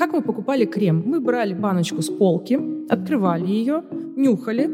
как 0.00 0.14
мы 0.14 0.22
покупали 0.22 0.64
крем? 0.64 1.02
Мы 1.04 1.20
брали 1.20 1.52
баночку 1.52 2.00
с 2.00 2.08
полки, 2.08 2.58
открывали 2.88 3.46
ее, 3.46 3.84
нюхали, 4.16 4.70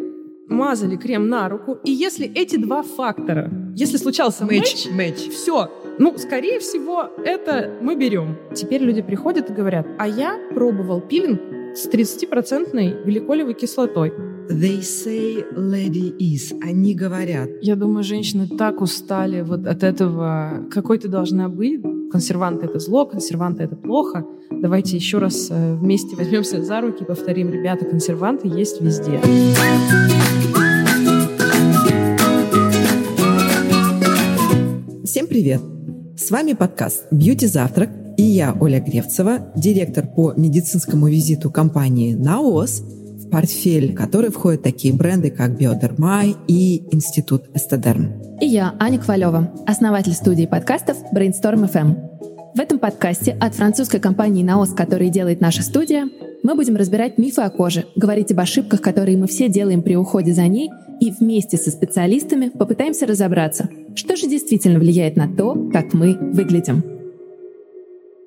мазали 0.49 0.95
крем 0.95 1.29
на 1.29 1.49
руку, 1.49 1.79
и 1.83 1.91
если 1.91 2.31
эти 2.33 2.55
два 2.55 2.84
фактора, 2.84 3.50
если 3.75 3.97
случался 3.97 4.44
матч, 4.44 4.86
мэч. 4.89 5.28
все, 5.33 5.68
ну, 5.99 6.17
скорее 6.17 6.60
всего, 6.60 7.10
это 7.25 7.73
мы 7.83 7.97
берем. 7.97 8.36
Теперь 8.54 8.82
люди 8.82 9.02
приходят 9.02 9.50
и 9.50 9.52
говорят, 9.52 9.89
а 9.98 10.07
я 10.07 10.39
пробовал 10.55 11.01
пилинг 11.01 11.41
с 11.75 11.89
30% 11.89 13.05
гликолевой 13.05 13.55
кислотой. 13.55 14.13
They 14.49 14.79
say 14.79 15.45
lady 15.57 16.17
is. 16.19 16.57
Они 16.63 16.95
говорят. 16.95 17.49
Я 17.63 17.75
думаю, 17.75 18.05
женщины 18.05 18.47
так 18.47 18.81
устали 18.81 19.41
вот 19.41 19.67
от 19.67 19.83
этого, 19.83 20.69
какой 20.71 20.99
ты 20.99 21.09
должна 21.09 21.49
быть. 21.49 21.81
Консерванты— 22.11 22.66
это 22.66 22.79
зло, 22.79 23.04
консерванты— 23.04 23.62
это 23.64 23.77
плохо. 23.77 24.25
Давайте 24.50 24.96
еще 24.96 25.18
раз 25.18 25.48
э, 25.50 25.75
вместе 25.75 26.14
возьмемся 26.14 26.62
за 26.62 26.80
руки 26.80 27.02
и 27.02 27.06
повторим, 27.06 27.51
ребята, 27.51 27.84
консерванты 27.84 28.48
есть 28.48 28.80
везде. 28.80 29.20
Всем 35.05 35.27
привет! 35.27 35.61
С 36.16 36.30
вами 36.30 36.52
подкаст 36.52 37.06
«Бьюти 37.11 37.47
Завтрак» 37.47 37.91
и 38.16 38.23
я, 38.23 38.56
Оля 38.61 38.80
Гревцева, 38.80 39.52
директор 39.56 40.06
по 40.06 40.33
медицинскому 40.36 41.09
визиту 41.09 41.50
компании 41.50 42.14
«Наос», 42.14 42.83
в 43.27 43.30
портфель 43.30 43.95
которой 43.95 44.30
входят 44.30 44.62
такие 44.62 44.95
бренды, 44.95 45.30
как 45.30 45.59
«Биодермай» 45.59 46.37
и 46.47 46.83
«Институт 46.93 47.45
Эстедерм». 47.55 48.12
И 48.41 48.47
я, 48.47 48.75
Аня 48.79 48.98
Ковалева, 48.98 49.53
основатель 49.67 50.12
студии 50.12 50.47
подкастов 50.47 50.98
Brainstorm 51.12 51.70
FM. 51.70 52.55
В 52.55 52.61
этом 52.61 52.79
подкасте 52.79 53.37
от 53.41 53.55
французской 53.55 54.01
компании 54.01 54.43
«Наос», 54.43 54.73
которая 54.73 55.09
делает 55.09 55.41
наша 55.41 55.62
студия, 55.62 56.09
мы 56.43 56.55
будем 56.55 56.77
разбирать 56.77 57.19
мифы 57.19 57.43
о 57.43 57.51
коже, 57.51 57.87
говорить 57.97 58.31
об 58.31 58.41
ошибках, 58.41 58.81
которые 58.81 59.19
мы 59.19 59.27
все 59.27 59.48
делаем 59.48 59.83
при 59.83 59.97
уходе 59.97 60.33
за 60.33 60.47
ней, 60.47 60.70
и 61.00 61.11
вместе 61.11 61.56
со 61.56 61.70
специалистами 61.70 62.48
попытаемся 62.48 63.06
разобраться, 63.06 63.69
что 63.95 64.17
же 64.17 64.28
действительно 64.28 64.78
влияет 64.78 65.17
на 65.17 65.28
то, 65.28 65.55
как 65.72 65.93
мы 65.93 66.15
выглядим. 66.15 66.83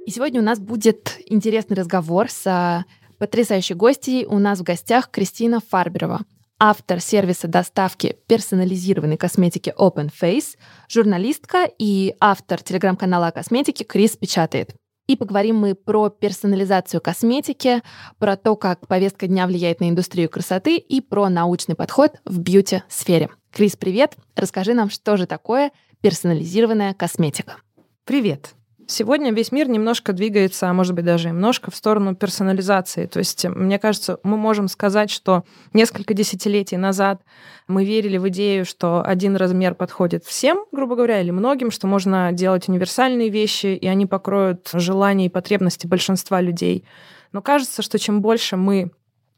И 0.06 0.12
сегодня 0.12 0.42
у 0.42 0.44
нас 0.44 0.60
будет 0.60 1.18
интересный 1.28 1.78
разговор 1.78 2.30
с 2.30 2.46
а, 2.46 2.86
потрясающей 3.20 3.76
гостьей. 3.76 4.26
У 4.26 4.40
нас 4.40 4.60
в 4.60 4.64
гостях 4.64 5.12
Кристина 5.12 5.60
Фарберова, 5.60 6.22
автор 6.58 7.00
сервиса 7.00 7.48
доставки 7.48 8.18
персонализированной 8.28 9.18
косметики 9.18 9.74
Open 9.78 10.10
Face, 10.10 10.58
журналистка 10.90 11.70
и 11.78 12.16
автор 12.20 12.62
телеграм-канала 12.62 13.28
о 13.28 13.32
косметике 13.32 13.84
Крис 13.84 14.18
Печатает. 14.18 14.74
И 15.08 15.16
поговорим 15.16 15.58
мы 15.58 15.74
про 15.74 16.10
персонализацию 16.10 17.02
косметики, 17.02 17.82
про 18.20 18.38
то, 18.38 18.56
как 18.56 18.88
повестка 18.88 19.26
дня 19.28 19.48
влияет 19.48 19.80
на 19.80 19.90
индустрию 19.90 20.30
красоты 20.30 20.78
и 20.78 21.02
про 21.02 21.30
научный 21.30 21.76
подход 21.76 22.14
в 22.26 22.40
бьюти-сфере. 22.40 23.30
Крис, 23.52 23.76
привет! 23.76 24.16
Расскажи 24.36 24.76
нам, 24.76 24.92
что 24.92 25.18
же 25.18 25.26
такое 25.26 25.72
персонализированная 26.02 26.94
косметика. 26.94 27.58
Привет! 28.06 28.54
Сегодня 28.92 29.32
весь 29.32 29.52
мир 29.52 29.70
немножко 29.70 30.14
двигается, 30.14 30.68
а 30.68 30.74
может 30.74 30.96
быть 30.96 31.06
даже 31.06 31.28
немножко 31.28 31.70
в 31.70 31.76
сторону 31.76 32.16
персонализации. 32.16 33.06
То 33.06 33.20
есть, 33.20 33.46
мне 33.46 33.78
кажется, 33.78 34.20
мы 34.24 34.36
можем 34.36 34.68
сказать, 34.68 35.12
что 35.12 35.44
несколько 35.74 36.16
десятилетий 36.16 36.76
назад 36.76 37.22
мы 37.68 37.86
верили 37.86 38.18
в 38.18 38.28
идею, 38.30 38.66
что 38.66 39.04
один 39.06 39.36
размер 39.36 39.76
подходит 39.76 40.26
всем, 40.26 40.66
грубо 40.72 40.96
говоря, 40.96 41.22
или 41.22 41.30
многим, 41.30 41.70
что 41.70 41.86
можно 41.86 42.32
делать 42.32 42.68
универсальные 42.68 43.30
вещи, 43.30 43.68
и 43.68 43.88
они 43.88 44.08
покроют 44.08 44.72
желания 44.74 45.28
и 45.28 45.30
потребности 45.30 45.86
большинства 45.86 46.42
людей. 46.42 46.84
Но 47.32 47.44
кажется, 47.44 47.84
что 47.84 48.00
чем 48.00 48.24
больше 48.24 48.58
мы 48.58 48.90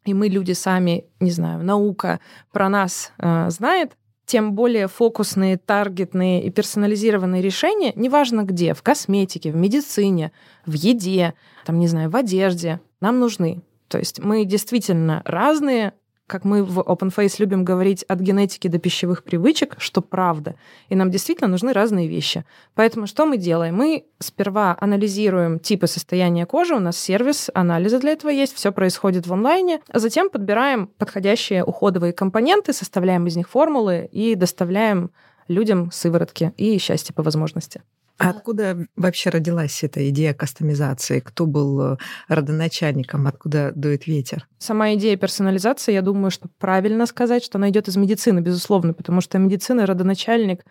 и 0.05 0.13
мы 0.13 0.29
люди 0.29 0.53
сами, 0.53 1.05
не 1.19 1.29
знаю, 1.29 1.63
наука 1.63 2.22
про 2.52 2.69
нас 2.69 3.11
э, 3.19 3.49
знает, 3.49 3.91
тем 4.25 4.53
более 4.53 4.88
фокусные, 4.88 5.57
таргетные 5.57 6.44
и 6.44 6.50
персонализированные 6.50 7.41
решения, 7.41 7.91
неважно 7.95 8.44
где, 8.44 8.73
в 8.73 8.81
косметике, 8.81 9.51
в 9.51 9.56
медицине, 9.56 10.31
в 10.66 10.73
еде, 10.73 11.34
там, 11.66 11.79
не 11.79 11.88
знаю, 11.88 12.09
в 12.09 12.16
одежде, 12.16 12.79
нам 13.00 13.19
нужны. 13.19 13.62
То 13.88 13.97
есть 13.97 14.19
мы 14.19 14.45
действительно 14.45 15.22
разные, 15.25 15.94
как 16.31 16.46
мы 16.46 16.64
в 16.64 16.80
OpenFace 16.80 17.36
любим 17.40 17.66
говорить, 17.66 18.03
от 18.03 18.22
генетики 18.22 18.69
до 18.69 18.80
пищевых 18.80 19.24
привычек, 19.24 19.75
что 19.80 20.02
правда. 20.02 20.56
И 20.88 20.96
нам 20.96 21.12
действительно 21.12 21.50
нужны 21.50 21.74
разные 21.74 22.08
вещи. 22.08 22.46
Поэтому 22.74 23.06
что 23.06 23.25
мы 23.25 23.38
делаем? 23.38 23.75
Мы 23.75 24.06
сперва 24.19 24.78
анализируем 24.80 25.59
типы 25.59 25.88
состояния 25.88 26.46
кожи, 26.46 26.74
у 26.74 26.80
нас 26.80 26.97
сервис 26.97 27.50
анализа 27.53 28.00
для 28.00 28.12
этого 28.12 28.31
есть, 28.31 28.56
все 28.56 28.72
происходит 28.72 29.28
в 29.28 29.34
онлайне, 29.34 29.81
а 29.90 30.00
затем 30.00 30.30
подбираем 30.30 30.88
подходящие 30.88 31.66
уходовые 31.66 32.14
компоненты, 32.14 32.72
составляем 32.72 33.28
из 33.28 33.36
них 33.36 33.50
формулы 33.50 34.08
и 34.09 34.36
доставляем 34.36 35.12
людям 35.50 35.92
сыворотки 35.92 36.53
и 36.56 36.78
счастье 36.78 37.13
по 37.13 37.24
возможности. 37.24 37.81
А 38.21 38.29
откуда 38.29 38.85
вообще 38.95 39.31
родилась 39.31 39.83
эта 39.83 40.07
идея 40.09 40.35
кастомизации? 40.35 41.21
Кто 41.21 41.47
был 41.47 41.93
э, 41.93 41.97
родоначальником? 42.27 43.25
Откуда 43.25 43.71
дует 43.73 44.05
ветер? 44.05 44.47
Сама 44.59 44.93
идея 44.93 45.17
персонализации, 45.17 45.93
я 45.93 46.03
думаю, 46.03 46.29
что 46.29 46.47
правильно 46.59 47.07
сказать, 47.07 47.43
что 47.43 47.57
она 47.57 47.71
идет 47.71 47.87
из 47.87 47.97
медицины, 47.97 48.39
безусловно, 48.39 48.93
потому 48.93 49.21
что 49.21 49.39
медицина 49.39 49.87
родоначальник 49.87 50.63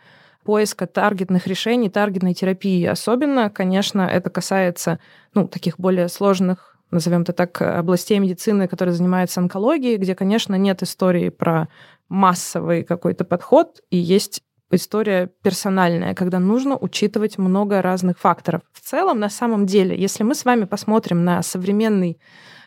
поиска 0.44 0.86
таргетных 0.86 1.48
решений, 1.48 1.90
таргетной 1.90 2.34
терапии. 2.34 2.84
Особенно, 2.84 3.50
конечно, 3.50 4.02
это 4.02 4.30
касается 4.30 5.00
ну, 5.34 5.48
таких 5.48 5.80
более 5.80 6.08
сложных 6.08 6.76
назовем 6.92 7.22
это 7.22 7.32
так, 7.32 7.62
областей 7.62 8.18
медицины, 8.18 8.66
которые 8.66 8.94
занимаются 8.94 9.40
онкологией, 9.40 9.96
где, 9.96 10.16
конечно, 10.16 10.56
нет 10.56 10.82
истории 10.82 11.28
про 11.28 11.68
массовый 12.08 12.82
какой-то 12.82 13.24
подход, 13.24 13.80
и 13.90 13.96
есть 13.96 14.42
история 14.76 15.30
персональная, 15.42 16.14
когда 16.14 16.38
нужно 16.38 16.76
учитывать 16.76 17.38
много 17.38 17.82
разных 17.82 18.18
факторов. 18.18 18.62
В 18.72 18.80
целом, 18.80 19.18
на 19.18 19.28
самом 19.28 19.66
деле, 19.66 19.98
если 19.98 20.22
мы 20.22 20.34
с 20.34 20.44
вами 20.44 20.64
посмотрим 20.64 21.24
на 21.24 21.42
современный 21.42 22.18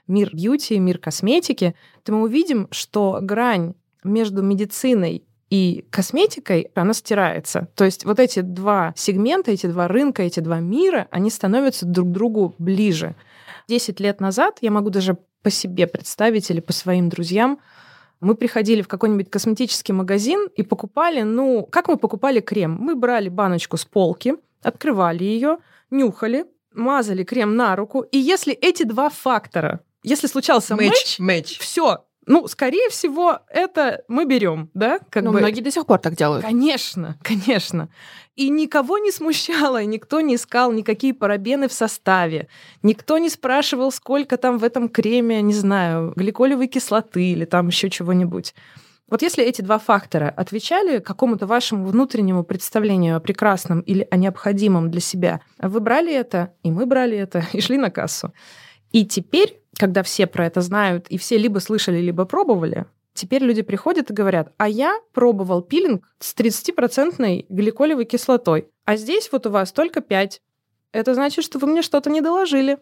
мир 0.08 0.30
бьюти, 0.34 0.80
мир 0.80 0.98
косметики, 0.98 1.76
то 2.04 2.14
мы 2.14 2.24
увидим, 2.24 2.68
что 2.72 3.20
грань 3.22 3.74
между 4.04 4.42
медициной 4.42 5.24
и 5.50 5.86
косметикой, 5.92 6.72
она 6.74 6.94
стирается. 6.94 7.68
То 7.76 7.86
есть 7.86 8.06
вот 8.06 8.20
эти 8.20 8.42
два 8.42 8.94
сегмента, 8.96 9.52
эти 9.52 9.68
два 9.68 9.88
рынка, 9.88 10.24
эти 10.24 10.40
два 10.40 10.60
мира, 10.60 11.08
они 11.12 11.30
становятся 11.30 11.86
друг 11.86 12.12
другу 12.12 12.56
ближе. 12.58 13.16
Десять 13.68 14.00
лет 14.00 14.20
назад, 14.20 14.58
я 14.62 14.72
могу 14.72 14.90
даже 14.90 15.18
по 15.44 15.50
себе 15.50 15.86
представить 15.88 16.50
или 16.50 16.60
по 16.60 16.74
своим 16.74 17.10
друзьям, 17.10 17.60
мы 18.24 18.36
приходили 18.36 18.82
в 18.82 18.88
какой-нибудь 18.88 19.30
косметический 19.30 19.94
магазин 19.94 20.48
и 20.56 20.64
покупали, 20.64 21.22
ну, 21.22 21.68
как 21.70 21.88
мы 21.88 21.98
покупали 21.98 22.40
крем? 22.40 22.78
Мы 22.80 22.96
брали 22.96 23.30
баночку 23.30 23.78
с 23.78 23.86
полки, 23.86 24.36
открывали 24.62 25.24
ее, 25.24 25.58
нюхали, 25.92 26.46
мазали 26.74 27.24
крем 27.24 27.56
на 27.56 27.76
руку, 27.76 28.02
и 28.02 28.18
если 28.18 28.54
эти 28.54 28.84
два 28.84 29.10
фактора, 29.10 29.82
если 30.04 30.28
случался 30.28 30.76
матч, 30.76 31.20
мэч. 31.20 31.60
все, 31.60 32.06
ну, 32.26 32.48
скорее 32.48 32.90
всего, 32.90 33.40
это 33.50 34.04
мы 34.08 34.26
берем, 34.26 34.70
да? 34.74 35.00
Как 35.10 35.24
Но 35.24 35.32
бы... 35.32 35.40
многие 35.40 35.62
до 35.62 35.72
сих 35.72 35.86
пор 35.86 36.00
так 36.00 36.16
делают. 36.16 36.46
Конечно, 36.46 37.18
конечно. 37.24 37.90
И 38.36 38.50
никого 38.50 38.98
не 38.98 39.12
смущало, 39.12 39.82
и 39.82 39.86
никто 39.86 40.22
не 40.22 40.36
искал 40.36 40.72
никакие 40.72 41.14
парабены 41.14 41.68
в 41.68 41.74
составе. 41.74 42.48
Никто 42.82 43.18
не 43.18 43.30
спрашивал, 43.30 43.92
сколько 43.92 44.38
там 44.38 44.58
в 44.58 44.64
этом 44.64 44.90
креме, 44.90 45.42
не 45.42 45.54
знаю, 45.54 46.14
гликолевой 46.16 46.68
кислоты 46.68 47.24
или 47.24 47.46
там 47.46 47.68
еще 47.68 47.90
чего-нибудь. 47.90 48.54
Вот 49.10 49.22
если 49.22 49.44
эти 49.44 49.62
два 49.62 49.78
фактора 49.78 50.34
отвечали 50.36 51.00
какому-то 51.00 51.46
вашему 51.46 51.86
внутреннему 51.86 52.44
представлению 52.44 53.18
о 53.18 53.20
прекрасном 53.20 53.82
или 53.82 54.08
о 54.10 54.16
необходимом 54.16 54.90
для 54.90 55.02
себя, 55.02 55.42
вы 55.60 55.80
брали 55.82 56.12
это, 56.14 56.54
и 56.64 56.72
мы 56.72 56.86
брали 56.86 57.18
это, 57.18 57.46
и 57.54 57.62
шли 57.62 57.78
на 57.78 57.92
кассу. 57.92 58.34
И 58.92 59.06
теперь, 59.06 59.63
когда 59.78 60.04
все 60.04 60.28
про 60.28 60.46
это 60.46 60.62
знают, 60.62 61.08
и 61.10 61.18
все 61.18 61.38
либо 61.38 61.60
слышали, 61.60 62.00
либо 62.00 62.26
пробовали, 62.26 62.86
теперь 63.14 63.44
люди 63.44 63.62
приходят 63.62 64.10
и 64.10 64.14
говорят, 64.14 64.54
а 64.58 64.68
я 64.68 65.00
пробовал 65.14 65.62
пилинг 65.62 66.08
с 66.20 66.36
30% 66.36 67.46
гликолевой 67.50 68.06
кислотой, 68.06 68.70
а 68.86 68.96
здесь 68.96 69.30
вот 69.32 69.48
у 69.48 69.50
вас 69.50 69.72
только 69.72 70.02
5. 70.02 70.42
Это 70.92 71.14
значит, 71.14 71.44
что 71.44 71.60
вы 71.60 71.68
мне 71.68 71.82
что-то 71.82 72.10
не 72.10 72.22
доложили. 72.22 72.78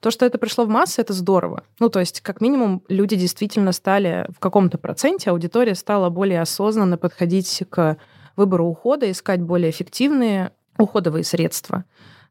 То, 0.00 0.10
что 0.10 0.26
это 0.26 0.36
пришло 0.38 0.64
в 0.64 0.68
массы, 0.68 1.00
это 1.00 1.14
здорово. 1.14 1.62
Ну, 1.78 1.88
то 1.88 1.98
есть, 2.00 2.20
как 2.20 2.40
минимум, 2.42 2.82
люди 2.88 3.16
действительно 3.16 3.72
стали 3.72 4.26
в 4.36 4.38
каком-то 4.38 4.76
проценте, 4.76 5.30
аудитория 5.30 5.74
стала 5.74 6.10
более 6.10 6.42
осознанно 6.42 6.98
подходить 6.98 7.62
к 7.70 7.96
выбору 8.36 8.66
ухода, 8.66 9.10
искать 9.10 9.40
более 9.40 9.70
эффективные 9.70 10.52
уходовые 10.78 11.24
средства. 11.24 11.84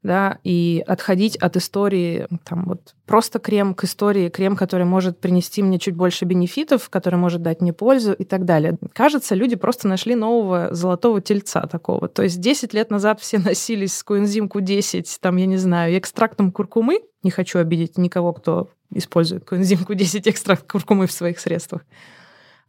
Да, 0.03 0.37
и 0.43 0.83
отходить 0.85 1.37
от 1.37 1.55
истории, 1.55 2.27
там 2.43 2.65
вот 2.65 2.93
просто 3.05 3.39
крем 3.39 3.73
к 3.73 3.85
истории, 3.85 4.29
крем, 4.29 4.55
который 4.55 4.85
может 4.85 5.19
принести 5.19 5.63
мне 5.63 5.79
чуть 5.79 5.95
больше 5.95 6.25
бенефитов, 6.25 6.89
который 6.89 7.15
может 7.15 7.41
дать 7.41 7.61
мне 7.61 7.73
пользу 7.73 8.13
и 8.13 8.25
так 8.25 8.43
далее. 8.43 8.77
Кажется, 8.93 9.33
люди 9.33 9.55
просто 9.55 9.87
нашли 9.87 10.15
нового 10.15 10.73
золотого 10.73 11.21
тельца 11.21 11.61
такого. 11.67 12.09
То 12.09 12.23
есть 12.23 12.39
10 12.41 12.73
лет 12.73 12.91
назад 12.91 13.21
все 13.21 13.39
носились 13.43 13.97
с 13.97 14.03
коэнзим 14.03 14.45
Q10, 14.45 15.05
там, 15.21 15.37
я 15.37 15.45
не 15.45 15.57
знаю, 15.57 15.97
экстрактом 15.97 16.51
куркумы. 16.51 16.99
Не 17.23 17.31
хочу 17.31 17.59
обидеть 17.59 17.97
никого, 17.97 18.33
кто 18.33 18.69
использует 18.93 19.45
коэнзим 19.45 19.79
Q10 19.87 20.29
экстракт 20.29 20.69
куркумы 20.69 21.07
в 21.07 21.11
своих 21.11 21.39
средствах. 21.39 21.83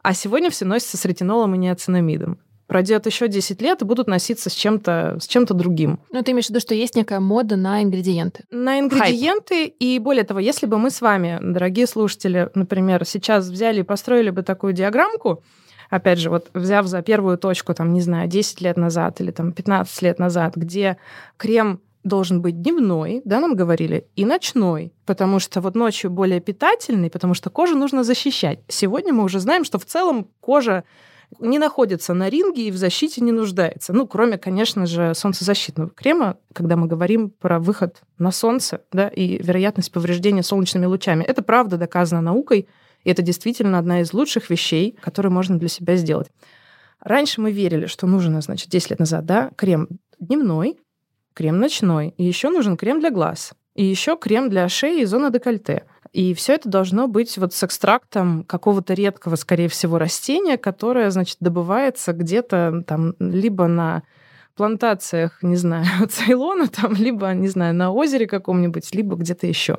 А 0.03 0.15
сегодня 0.15 0.51
все 0.51 0.65
носятся 0.65 0.99
с 0.99 1.05
ретинолом 1.05 1.55
и 1.55 1.59
неоцинамидом 1.59 2.39
пройдет 2.66 3.06
еще 3.06 3.28
10 3.28 3.61
лет 3.62 3.82
и 3.82 3.84
будут 3.84 4.06
носиться 4.06 4.50
с 4.50 4.55
чем-то 4.55 5.19
с 5.20 5.26
чем-то 5.26 5.55
другим. 5.55 6.00
Ну, 6.12 6.22
ты 6.22 6.32
имеешь 6.32 6.46
в 6.46 6.50
виду, 6.50 6.61
что 6.61 6.75
есть 6.75 6.96
некая 6.96 7.20
мода 7.20 7.56
на 7.56 7.82
ингредиенты? 7.82 8.44
На 8.50 8.78
ингредиенты. 8.78 9.55
Хайп. 9.55 9.75
И 9.81 9.99
более 9.99 10.25
того, 10.25 10.40
если 10.40 10.66
бы 10.66 10.78
мы 10.78 10.90
с 10.90 11.00
вами, 11.00 11.38
дорогие 11.43 11.87
слушатели, 11.87 12.50
например, 12.55 13.05
сейчас 13.05 13.49
взяли 13.49 13.81
и 13.81 13.84
построили 13.84 14.31
бы 14.31 14.43
такую 14.43 14.72
диаграммку, 14.72 15.43
опять 15.90 16.19
же, 16.19 16.31
вот 16.31 16.49
взяв 16.55 16.87
за 16.87 17.02
первую 17.02 17.38
точку, 17.38 17.75
там, 17.75 17.93
не 17.93 18.00
знаю, 18.00 18.28
10 18.28 18.61
лет 18.61 18.76
назад 18.76 19.20
или 19.20 19.31
там 19.31 19.52
15 19.52 20.02
лет 20.02 20.19
назад, 20.19 20.56
где 20.56 20.96
крем 21.37 21.81
должен 22.05 22.43
быть 22.43 22.61
дневной, 22.61 23.22
да, 23.25 23.40
нам 23.40 23.56
говорили, 23.56 24.06
и 24.14 24.26
ночной, 24.26 24.93
потому 25.06 25.38
что 25.38 25.62
вот 25.62 25.75
ночью 25.75 26.11
более 26.11 26.40
питательный, 26.40 27.11
потому 27.11 27.32
что 27.32 27.49
кожу 27.49 27.76
нужно 27.76 28.05
защищать. 28.05 28.61
Сегодня 28.69 29.14
мы 29.14 29.25
уже 29.25 29.40
знаем, 29.40 29.64
что 29.64 29.78
в 29.78 29.87
целом 29.87 30.28
кожа 30.40 30.84
не 31.38 31.59
находится 31.59 32.15
на 32.15 32.29
ринге 32.29 32.69
и 32.69 32.71
в 32.71 32.76
защите 32.76 33.21
не 33.21 33.32
нуждается. 33.32 33.93
Ну, 33.93 34.06
кроме, 34.06 34.38
конечно 34.38 34.87
же, 34.87 35.15
солнцезащитного 35.15 35.91
крема, 35.91 36.37
когда 36.53 36.76
мы 36.76 36.87
говорим 36.87 37.31
про 37.31 37.59
выход 37.59 38.03
на 38.19 38.31
солнце 38.31 38.82
да, 38.93 39.09
и 39.09 39.43
вероятность 39.43 39.93
повреждения 39.93 40.43
солнечными 40.43 40.87
лучами. 40.87 41.25
Это 41.25 41.43
правда 41.43 41.76
доказано 41.76 42.21
наукой, 42.21 42.69
и 43.05 43.11
это 43.11 43.23
действительно 43.23 43.79
одна 43.79 44.00
из 44.00 44.12
лучших 44.12 44.50
вещей, 44.50 44.97
которые 45.00 45.32
можно 45.32 45.59
для 45.59 45.69
себя 45.69 45.97
сделать. 45.97 46.29
Раньше 47.00 47.41
мы 47.41 47.53
верили, 47.53 47.87
что 47.87 48.06
нужно, 48.06 48.41
значит, 48.41 48.71
10 48.71 48.91
лет 48.91 48.99
назад, 48.99 49.26
да, 49.26 49.50
крем 49.56 49.88
дневной, 50.19 50.79
крем 51.35 51.59
ночной, 51.59 52.15
и 52.17 52.25
еще 52.25 52.49
нужен 52.49 52.76
крем 52.76 53.00
для 53.00 53.11
глаз, 53.11 53.53
и 53.75 53.85
еще 53.85 54.17
крем 54.17 54.50
для 54.50 54.69
шеи 54.69 55.03
и 55.03 55.05
зоны 55.05 55.31
декольте. 55.31 55.85
И 56.12 56.32
все 56.32 56.55
это 56.55 56.69
должно 56.69 57.09
быть 57.09 57.37
вот 57.38 57.55
с 57.55 57.65
экстрактом 57.65 58.44
какого-то 58.44 58.94
редкого, 58.94 59.35
скорее 59.35 59.69
всего, 59.69 59.99
растения, 59.99 60.56
которое, 60.56 61.11
значит, 61.11 61.38
добывается 61.41 62.12
где-то 62.12 62.85
там 62.87 63.15
либо 63.19 63.67
на 63.67 64.05
плантациях, 64.55 65.43
не 65.43 65.56
знаю, 65.56 65.87
Цейлона, 66.09 66.69
там, 66.69 66.94
либо, 66.94 67.32
не 67.32 67.49
знаю, 67.49 67.75
на 67.75 67.91
озере 67.91 68.29
каком-нибудь, 68.29 68.94
либо 68.94 69.17
где-то 69.17 69.49
еще. 69.49 69.79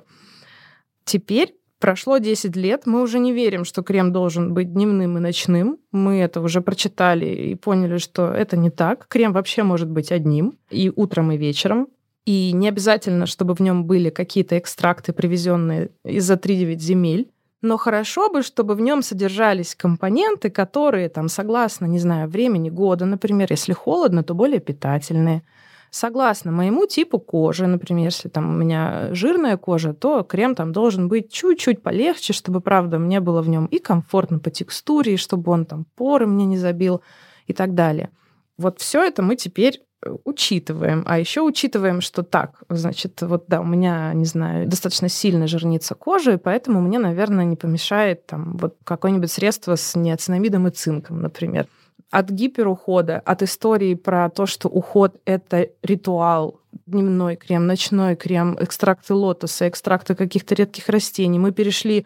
Теперь 1.06 1.56
прошло 1.80 2.18
10 2.18 2.56
лет, 2.58 2.86
мы 2.86 3.02
уже 3.02 3.20
не 3.20 3.32
верим, 3.32 3.64
что 3.64 3.84
крем 3.84 4.12
должен 4.12 4.54
быть 4.54 4.74
дневным 4.74 5.18
и 5.18 5.22
ночным. 5.22 5.78
Мы 5.94 6.20
это 6.20 6.42
уже 6.42 6.60
прочитали 6.60 7.26
и 7.26 7.56
поняли, 7.56 7.98
что 7.98 8.34
это 8.34 8.58
не 8.58 8.72
так. 8.72 9.08
Крем 9.08 9.32
вообще 9.32 9.64
может 9.64 9.90
быть 9.90 10.12
одним 10.12 10.58
и 10.70 10.92
утром, 10.94 11.32
и 11.32 11.38
вечером. 11.38 11.88
И 12.26 12.52
не 12.54 12.68
обязательно, 12.68 13.28
чтобы 13.28 13.54
в 13.54 13.60
нем 13.60 13.86
были 13.86 14.10
какие-то 14.10 14.58
экстракты, 14.58 15.14
привезенные 15.14 15.92
из-за 16.04 16.34
3-9 16.34 16.80
земель. 16.80 17.32
Но 17.62 17.78
хорошо 17.78 18.30
бы, 18.30 18.42
чтобы 18.42 18.76
в 18.76 18.82
нем 18.82 19.02
содержались 19.02 19.76
компоненты, 19.76 20.50
которые, 20.50 21.10
там, 21.10 21.30
согласно, 21.30 21.86
не 21.86 22.00
знаю, 22.00 22.28
времени 22.28 22.70
года, 22.70 23.06
например, 23.06 23.48
если 23.50 23.74
холодно, 23.74 24.24
то 24.24 24.34
более 24.34 24.60
питательные. 24.60 25.44
Согласно 25.92 26.52
моему 26.52 26.88
типу 26.88 27.20
кожи, 27.20 27.68
например, 27.68 28.06
если 28.06 28.28
там 28.28 28.50
у 28.50 28.58
меня 28.58 29.08
жирная 29.12 29.56
кожа, 29.56 29.94
то 29.94 30.24
крем 30.24 30.54
там 30.54 30.74
должен 30.74 31.08
быть 31.08 31.32
чуть-чуть 31.32 31.82
полегче, 31.82 32.34
чтобы, 32.34 32.60
правда, 32.60 33.00
мне 33.00 33.20
было 33.20 33.42
в 33.42 33.50
нем 33.50 33.68
и 33.68 33.80
комфортно 33.80 34.40
по 34.40 34.50
текстуре, 34.50 35.14
и 35.14 35.18
чтобы 35.18 35.52
он 35.52 35.66
там 35.66 35.86
поры 35.96 36.28
мне 36.28 36.46
не 36.46 36.58
забил 36.58 37.02
и 37.48 37.54
так 37.54 37.76
далее. 37.76 38.10
Вот 38.58 38.80
все 38.80 39.04
это 39.04 39.22
мы 39.22 39.38
теперь 39.38 39.85
учитываем. 40.24 41.04
А 41.06 41.20
еще 41.20 41.42
учитываем, 41.42 42.02
что 42.02 42.24
так, 42.24 42.64
значит, 42.70 43.22
вот 43.22 43.46
да, 43.48 43.62
у 43.62 43.66
меня, 43.66 44.14
не 44.14 44.26
знаю, 44.26 44.68
достаточно 44.68 45.10
сильно 45.10 45.48
жирнится 45.48 45.96
кожа, 45.96 46.34
и 46.34 46.38
поэтому 46.38 46.82
мне, 46.82 47.00
наверное, 47.00 47.46
не 47.46 47.56
помешает 47.56 48.26
там 48.26 48.58
вот 48.58 48.76
какое-нибудь 48.84 49.32
средство 49.32 49.76
с 49.76 49.96
неоцинамидом 49.96 50.68
и 50.68 50.72
цинком, 50.72 51.22
например. 51.22 51.68
От 52.12 52.30
гиперухода, 52.30 53.20
от 53.20 53.42
истории 53.42 53.96
про 53.96 54.30
то, 54.30 54.46
что 54.46 54.70
уход— 54.70 55.16
это 55.26 55.70
ритуал, 55.82 56.60
дневной 56.86 57.36
крем, 57.36 57.66
ночной 57.66 58.16
крем, 58.16 58.58
экстракты 58.60 59.14
лотоса, 59.14 59.68
экстракты 59.68 60.14
каких-то 60.14 60.56
редких 60.56 60.88
растений, 60.90 61.40
мы 61.40 61.52
перешли 61.52 62.06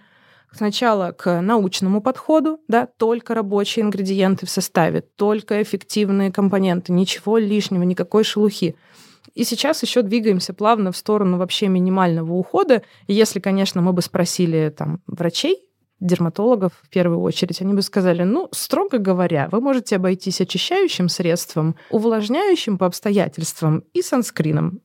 сначала 0.52 1.12
к 1.12 1.42
научному 1.42 2.02
подходу, 2.02 2.60
да, 2.68 2.86
только 2.86 3.34
рабочие 3.34 3.84
ингредиенты 3.86 4.46
в 4.46 4.50
составе, 4.50 5.02
только 5.02 5.62
эффективные 5.62 6.32
компоненты, 6.32 6.92
ничего 6.92 7.38
лишнего, 7.38 7.84
никакой 7.84 8.24
шелухи. 8.24 8.76
И 9.36 9.44
сейчас 9.44 9.84
еще 9.84 10.02
двигаемся 10.02 10.54
плавно 10.54 10.92
в 10.92 10.98
сторону 10.98 11.38
вообще 11.38 11.68
минимального 11.68 12.34
ухода. 12.34 12.84
Если, 13.08 13.40
конечно, 13.40 13.82
мы 13.82 13.94
бы 13.94 14.02
спросили 14.02 14.74
там 14.76 15.02
врачей, 15.08 15.66
дерматологов 16.00 16.74
в 16.82 16.90
первую 16.90 17.20
очередь, 17.22 17.62
они 17.62 17.74
бы 17.74 17.82
сказали, 17.82 18.24
ну, 18.24 18.48
строго 18.52 18.98
говоря, 18.98 19.50
вы 19.52 19.60
можете 19.60 19.98
обойтись 19.98 20.40
очищающим 20.42 21.10
средством, 21.10 21.76
увлажняющим 21.90 22.78
по 22.78 22.86
обстоятельствам 22.86 23.84
и 23.94 24.02
санскрином. 24.02 24.82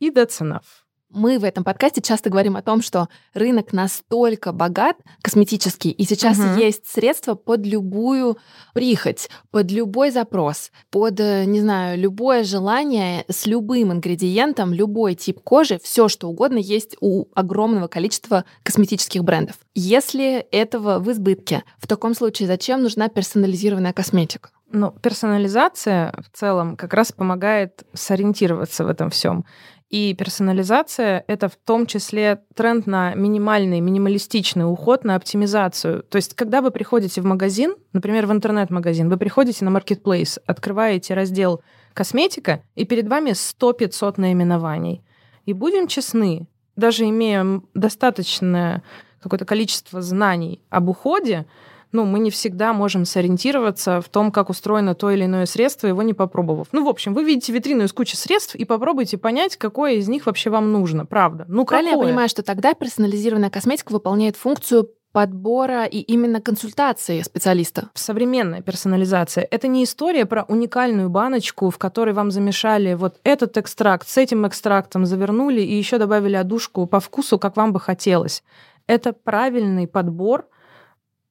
И 0.00 0.10
that's 0.10 0.40
enough 0.40 0.85
мы 1.10 1.38
в 1.38 1.44
этом 1.44 1.64
подкасте 1.64 2.00
часто 2.00 2.30
говорим 2.30 2.56
о 2.56 2.62
том, 2.62 2.82
что 2.82 3.08
рынок 3.32 3.72
настолько 3.72 4.52
богат 4.52 4.96
косметический, 5.22 5.90
и 5.90 6.04
сейчас 6.04 6.38
угу. 6.38 6.58
есть 6.58 6.86
средства 6.86 7.34
под 7.34 7.64
любую 7.64 8.38
прихоть, 8.74 9.28
под 9.50 9.70
любой 9.70 10.10
запрос, 10.10 10.70
под, 10.90 11.20
э, 11.20 11.44
не 11.44 11.60
знаю, 11.60 11.98
любое 11.98 12.44
желание 12.44 13.24
с 13.28 13.46
любым 13.46 13.92
ингредиентом, 13.92 14.72
любой 14.72 15.14
тип 15.14 15.40
кожи, 15.42 15.78
все 15.82 16.08
что 16.08 16.28
угодно 16.28 16.58
есть 16.58 16.96
у 17.00 17.26
огромного 17.34 17.88
количества 17.88 18.44
косметических 18.62 19.22
брендов. 19.22 19.56
Если 19.74 20.46
этого 20.50 20.98
в 20.98 21.10
избытке, 21.12 21.64
в 21.78 21.86
таком 21.86 22.14
случае 22.14 22.48
зачем 22.48 22.82
нужна 22.82 23.08
персонализированная 23.08 23.92
косметика? 23.92 24.50
Ну, 24.72 24.90
персонализация 24.90 26.12
в 26.18 26.36
целом 26.36 26.76
как 26.76 26.92
раз 26.92 27.12
помогает 27.12 27.84
сориентироваться 27.92 28.84
в 28.84 28.88
этом 28.88 29.10
всем. 29.10 29.44
И 29.88 30.14
персонализация— 30.14 31.24
это 31.28 31.48
в 31.48 31.54
том 31.54 31.86
числе 31.86 32.42
тренд 32.56 32.86
на 32.86 33.14
минимальный, 33.14 33.78
минималистичный 33.78 34.68
уход, 34.68 35.04
на 35.04 35.14
оптимизацию. 35.14 36.02
То 36.02 36.16
есть, 36.16 36.34
когда 36.34 36.60
вы 36.60 36.72
приходите 36.72 37.20
в 37.20 37.24
магазин, 37.24 37.76
например, 37.92 38.26
в 38.26 38.32
интернет-магазин, 38.32 39.08
вы 39.08 39.16
приходите 39.16 39.64
на 39.64 39.76
Marketplace, 39.76 40.40
открываете 40.44 41.14
раздел 41.14 41.62
«Косметика», 41.94 42.62
и 42.74 42.84
перед 42.84 43.06
вами 43.06 43.30
100-500 43.30 44.14
наименований. 44.16 45.04
И 45.44 45.52
будем 45.52 45.86
честны, 45.86 46.48
даже 46.74 47.08
имея 47.08 47.62
достаточное 47.74 48.82
какое-то 49.22 49.44
количество 49.44 50.02
знаний 50.02 50.62
об 50.68 50.88
уходе, 50.88 51.46
ну, 51.92 52.04
мы 52.04 52.18
не 52.18 52.30
всегда 52.30 52.72
можем 52.72 53.04
сориентироваться 53.04 54.00
в 54.00 54.08
том, 54.08 54.30
как 54.32 54.50
устроено 54.50 54.94
то 54.94 55.10
или 55.10 55.24
иное 55.24 55.46
средство, 55.46 55.86
его 55.86 56.02
не 56.02 56.14
попробовав. 56.14 56.68
Ну, 56.72 56.84
в 56.84 56.88
общем, 56.88 57.14
вы 57.14 57.24
видите 57.24 57.52
витрину 57.52 57.84
из 57.84 57.92
кучи 57.92 58.16
средств 58.16 58.54
и 58.54 58.64
попробуйте 58.64 59.18
понять, 59.18 59.56
какое 59.56 59.94
из 59.94 60.08
них 60.08 60.26
вообще 60.26 60.50
вам 60.50 60.72
нужно, 60.72 61.06
правда. 61.06 61.44
Ну, 61.48 61.64
Правильно 61.64 61.92
какое? 61.92 62.06
я 62.06 62.10
понимаю, 62.10 62.28
что 62.28 62.42
тогда 62.42 62.74
персонализированная 62.74 63.50
косметика 63.50 63.92
выполняет 63.92 64.36
функцию 64.36 64.90
подбора 65.16 65.86
и 65.86 66.00
именно 66.00 66.42
консультации 66.42 67.22
специалиста. 67.22 67.88
Современная 67.94 68.60
персонализация— 68.60 69.48
это 69.50 69.66
не 69.66 69.84
история 69.84 70.26
про 70.26 70.42
уникальную 70.42 71.08
баночку, 71.08 71.70
в 71.70 71.78
которой 71.78 72.12
вам 72.12 72.30
замешали 72.30 72.92
вот 72.92 73.16
этот 73.24 73.56
экстракт 73.56 74.06
с 74.06 74.18
этим 74.18 74.46
экстрактом, 74.46 75.06
завернули 75.06 75.62
и 75.62 75.74
еще 75.74 75.96
добавили 75.96 76.36
одушку 76.36 76.84
по 76.86 77.00
вкусу, 77.00 77.38
как 77.38 77.56
вам 77.56 77.72
бы 77.72 77.80
хотелось. 77.80 78.42
Это 78.86 79.14
правильный 79.14 79.88
подбор 79.88 80.48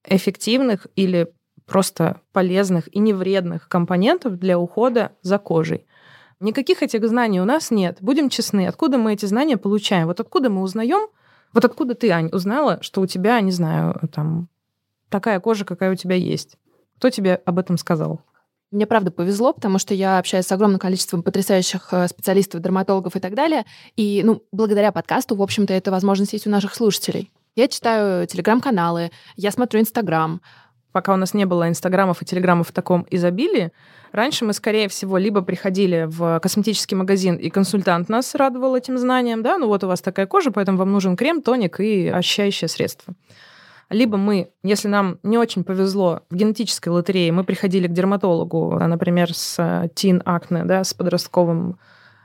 эффективных 0.07 0.87
или 0.95 1.31
просто 1.65 2.21
полезных 2.31 2.93
и 2.93 2.99
невредных 2.99 3.67
компонентов 3.67 4.37
для 4.37 4.59
ухода 4.59 5.11
за 5.21 5.37
кожей. 5.37 5.85
Никаких 6.39 6.83
этих 6.83 7.07
знаний 7.07 7.41
у 7.41 7.45
нас 7.45 7.71
нет. 7.71 7.97
Будем 8.01 8.29
честны, 8.29 8.67
откуда 8.67 8.97
мы 8.97 9.13
эти 9.13 9.25
знания 9.25 9.57
получаем? 9.57 10.07
Вот 10.07 10.19
откуда 10.19 10.49
мы 10.49 10.61
узнаем, 10.61 11.09
вот 11.53 11.63
откуда 11.63 11.95
ты, 11.95 12.11
Ань, 12.11 12.29
узнала, 12.31 12.79
что 12.81 13.01
у 13.01 13.07
тебя, 13.07 13.39
не 13.39 13.51
знаю, 13.51 14.09
там 14.13 14.49
такая 15.09 15.39
кожа, 15.39 15.63
какая 15.63 15.91
у 15.91 15.95
тебя 15.95 16.15
есть? 16.15 16.57
Кто 16.97 17.09
тебе 17.09 17.41
об 17.45 17.59
этом 17.59 17.77
сказал? 17.77 18.21
Мне 18.71 18.85
правда 18.85 19.11
повезло, 19.11 19.53
потому 19.53 19.79
что 19.79 19.93
я 19.93 20.19
общаюсь 20.19 20.45
с 20.45 20.51
огромным 20.51 20.79
количеством 20.79 21.23
потрясающих 21.23 21.87
э, 21.93 22.07
специалистов, 22.09 22.61
дерматологов 22.61 23.15
и 23.15 23.19
так 23.19 23.33
далее. 23.33 23.65
И, 23.95 24.21
ну, 24.25 24.43
благодаря 24.51 24.91
подкасту, 24.91 25.35
в 25.35 25.41
общем-то, 25.41 25.73
эта 25.73 25.91
возможность 25.91 26.33
есть 26.33 26.45
у 26.47 26.49
наших 26.49 26.75
слушателей. 26.75 27.31
Я 27.55 27.69
читаю 27.69 28.27
телеграм-каналы, 28.27 29.11
я 29.37 29.49
смотрю 29.49 29.79
Инстаграм. 29.79 30.41
пока 30.91 31.13
у 31.13 31.17
нас 31.17 31.33
не 31.33 31.45
было 31.45 31.67
инстаграмов 31.67 32.21
и 32.21 32.25
телеграммов 32.25 32.69
в 32.69 32.71
таком 32.71 33.05
изобилии, 33.09 33.71
раньше 34.13 34.45
мы, 34.45 34.53
скорее 34.53 34.87
всего, 34.87 35.17
либо 35.17 35.41
приходили 35.41 36.05
в 36.07 36.39
косметический 36.39 36.95
магазин, 36.95 37.35
и 37.35 37.49
консультант 37.49 38.07
нас 38.07 38.33
радовал 38.33 38.75
этим 38.77 38.97
знанием, 38.97 39.43
да, 39.43 39.57
ну 39.57 39.67
вот 39.67 39.83
у 39.83 39.87
вас 39.87 40.01
такая 40.01 40.25
кожа, 40.25 40.51
поэтому 40.51 40.77
вам 40.77 40.93
нужен 40.93 41.17
крем, 41.17 41.41
тоник 41.41 41.81
и 41.81 42.07
очищающее 42.07 42.69
средство. 42.69 43.13
Либо 43.89 44.17
мы, 44.17 44.51
если 44.63 44.87
нам 44.87 45.19
не 45.21 45.37
очень 45.37 45.63
повезло 45.65 46.21
в 46.29 46.35
генетической 46.35 46.89
лотерее, 46.89 47.31
мы 47.33 47.43
приходили 47.43 47.87
к 47.87 47.93
дерматологу, 47.93 48.79
например, 48.79 49.33
с 49.33 49.89
тин 49.95 50.21
акне, 50.25 50.63
да, 50.63 50.83
с 50.85 50.93
подростковым 50.93 51.77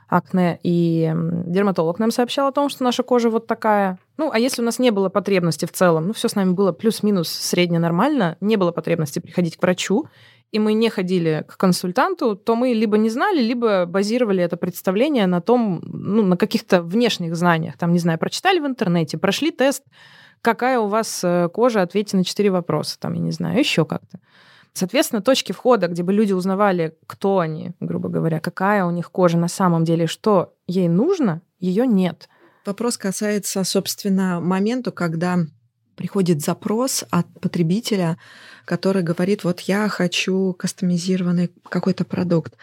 акне, 0.07 0.59
и 0.63 1.13
дерматолог 1.45 1.99
нам 1.99 2.11
сообщал 2.11 2.47
о 2.47 2.51
том, 2.51 2.69
что 2.69 2.83
наша 2.83 3.03
кожа 3.03 3.29
вот 3.29 3.47
такая. 3.47 3.97
Ну, 4.21 4.29
а 4.31 4.37
если 4.37 4.61
у 4.61 4.65
нас 4.65 4.77
не 4.77 4.91
было 4.91 5.09
потребности 5.09 5.65
в 5.65 5.71
целом, 5.71 6.05
ну, 6.05 6.13
все 6.13 6.27
с 6.27 6.35
нами 6.35 6.51
было 6.51 6.71
плюс-минус 6.71 7.27
средне 7.27 7.79
нормально, 7.79 8.37
не 8.39 8.55
было 8.55 8.71
потребности 8.71 9.17
приходить 9.17 9.57
к 9.57 9.63
врачу, 9.63 10.05
и 10.51 10.59
мы 10.59 10.73
не 10.73 10.91
ходили 10.91 11.43
к 11.47 11.57
консультанту, 11.57 12.35
то 12.35 12.55
мы 12.55 12.73
либо 12.73 12.99
не 12.99 13.09
знали, 13.09 13.41
либо 13.41 13.87
базировали 13.87 14.43
это 14.43 14.57
представление 14.57 15.25
на 15.25 15.41
том, 15.41 15.81
ну, 15.81 16.21
на 16.21 16.37
каких-то 16.37 16.83
внешних 16.83 17.35
знаниях. 17.35 17.79
Там, 17.79 17.93
не 17.93 17.97
знаю, 17.97 18.19
прочитали 18.19 18.59
в 18.59 18.67
интернете, 18.67 19.17
прошли 19.17 19.49
тест, 19.49 19.83
какая 20.43 20.79
у 20.79 20.85
вас 20.85 21.21
э, 21.23 21.49
кожа, 21.51 21.81
ответьте 21.81 22.15
на 22.15 22.23
четыре 22.23 22.51
вопроса, 22.51 22.99
там, 22.99 23.13
я 23.13 23.21
не 23.21 23.31
знаю, 23.31 23.57
еще 23.57 23.85
как-то. 23.85 24.19
Соответственно, 24.73 25.23
точки 25.23 25.51
входа, 25.51 25.87
где 25.87 26.03
бы 26.03 26.13
люди 26.13 26.33
узнавали, 26.33 26.95
кто 27.07 27.39
они, 27.39 27.71
грубо 27.79 28.07
говоря, 28.07 28.39
какая 28.39 28.85
у 28.85 28.91
них 28.91 29.09
кожа 29.09 29.39
на 29.39 29.47
самом 29.47 29.83
деле, 29.83 30.05
что 30.05 30.53
ей 30.67 30.89
нужно, 30.89 31.41
ее 31.59 31.87
нет. 31.87 32.29
Вопрос 32.65 32.97
касается, 32.97 33.63
собственно, 33.63 34.39
моменту, 34.39 34.91
когда 34.91 35.39
приходит 35.95 36.41
запрос 36.41 37.03
от 37.09 37.27
потребителя, 37.39 38.17
который 38.65 39.03
говорит, 39.03 39.43
вот 39.43 39.61
я 39.61 39.87
хочу 39.89 40.53
кастомизированный 40.53 41.51
какой-то 41.69 42.05
продукт 42.05 42.55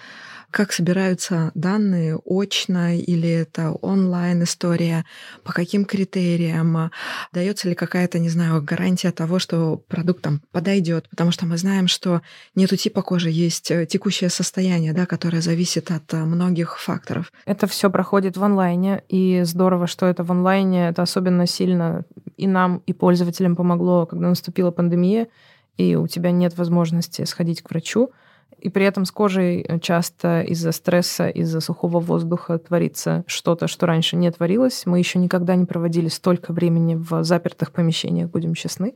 как 0.50 0.72
собираются 0.72 1.52
данные 1.54 2.18
очно 2.24 2.96
или 2.96 3.28
это 3.28 3.72
онлайн 3.72 4.42
история, 4.44 5.04
по 5.44 5.52
каким 5.52 5.84
критериям, 5.84 6.90
дается 7.32 7.68
ли 7.68 7.74
какая-то, 7.74 8.18
не 8.18 8.28
знаю, 8.28 8.62
гарантия 8.62 9.10
того, 9.10 9.38
что 9.38 9.76
продукт 9.88 10.22
там 10.22 10.40
подойдет, 10.52 11.08
потому 11.10 11.30
что 11.30 11.46
мы 11.46 11.58
знаем, 11.58 11.88
что 11.88 12.22
нету 12.54 12.76
типа 12.76 13.02
кожи, 13.02 13.30
есть 13.30 13.70
э, 13.70 13.86
текущее 13.86 14.30
состояние, 14.30 14.92
да, 14.92 15.06
которое 15.06 15.42
зависит 15.42 15.90
от 15.90 16.12
э, 16.14 16.24
многих 16.24 16.78
факторов. 16.78 17.32
Это 17.44 17.66
все 17.66 17.90
проходит 17.90 18.36
в 18.36 18.44
онлайне, 18.44 19.02
и 19.08 19.42
здорово, 19.44 19.86
что 19.86 20.06
это 20.06 20.24
в 20.24 20.30
онлайне, 20.30 20.88
это 20.88 21.02
особенно 21.02 21.46
сильно 21.46 22.04
и 22.36 22.46
нам, 22.46 22.82
и 22.86 22.92
пользователям 22.92 23.56
помогло, 23.56 24.06
когда 24.06 24.28
наступила 24.28 24.70
пандемия, 24.70 25.28
и 25.76 25.94
у 25.94 26.06
тебя 26.06 26.30
нет 26.30 26.56
возможности 26.56 27.24
сходить 27.24 27.62
к 27.62 27.70
врачу, 27.70 28.10
и 28.60 28.68
при 28.68 28.84
этом 28.84 29.04
с 29.04 29.10
кожей 29.10 29.66
часто 29.80 30.42
из-за 30.42 30.72
стресса, 30.72 31.28
из-за 31.28 31.60
сухого 31.60 32.00
воздуха 32.00 32.58
творится 32.58 33.24
что-то, 33.26 33.68
что 33.68 33.86
раньше 33.86 34.16
не 34.16 34.30
творилось. 34.30 34.84
Мы 34.86 34.98
еще 34.98 35.18
никогда 35.18 35.54
не 35.54 35.64
проводили 35.64 36.08
столько 36.08 36.52
времени 36.52 36.94
в 36.94 37.22
запертых 37.24 37.72
помещениях, 37.72 38.30
будем 38.30 38.54
честны. 38.54 38.94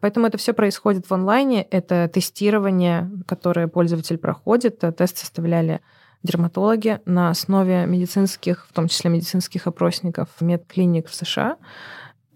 Поэтому 0.00 0.26
это 0.26 0.38
все 0.38 0.52
происходит 0.52 1.08
в 1.08 1.12
онлайне. 1.12 1.62
Это 1.62 2.08
тестирование, 2.08 3.10
которое 3.26 3.68
пользователь 3.68 4.18
проходит. 4.18 4.78
Тест 4.96 5.18
составляли 5.18 5.80
дерматологи 6.22 7.00
на 7.04 7.30
основе 7.30 7.86
медицинских, 7.86 8.66
в 8.68 8.72
том 8.72 8.88
числе 8.88 9.10
медицинских 9.10 9.66
опросников 9.66 10.28
медклиник 10.40 11.08
в 11.08 11.14
США. 11.14 11.56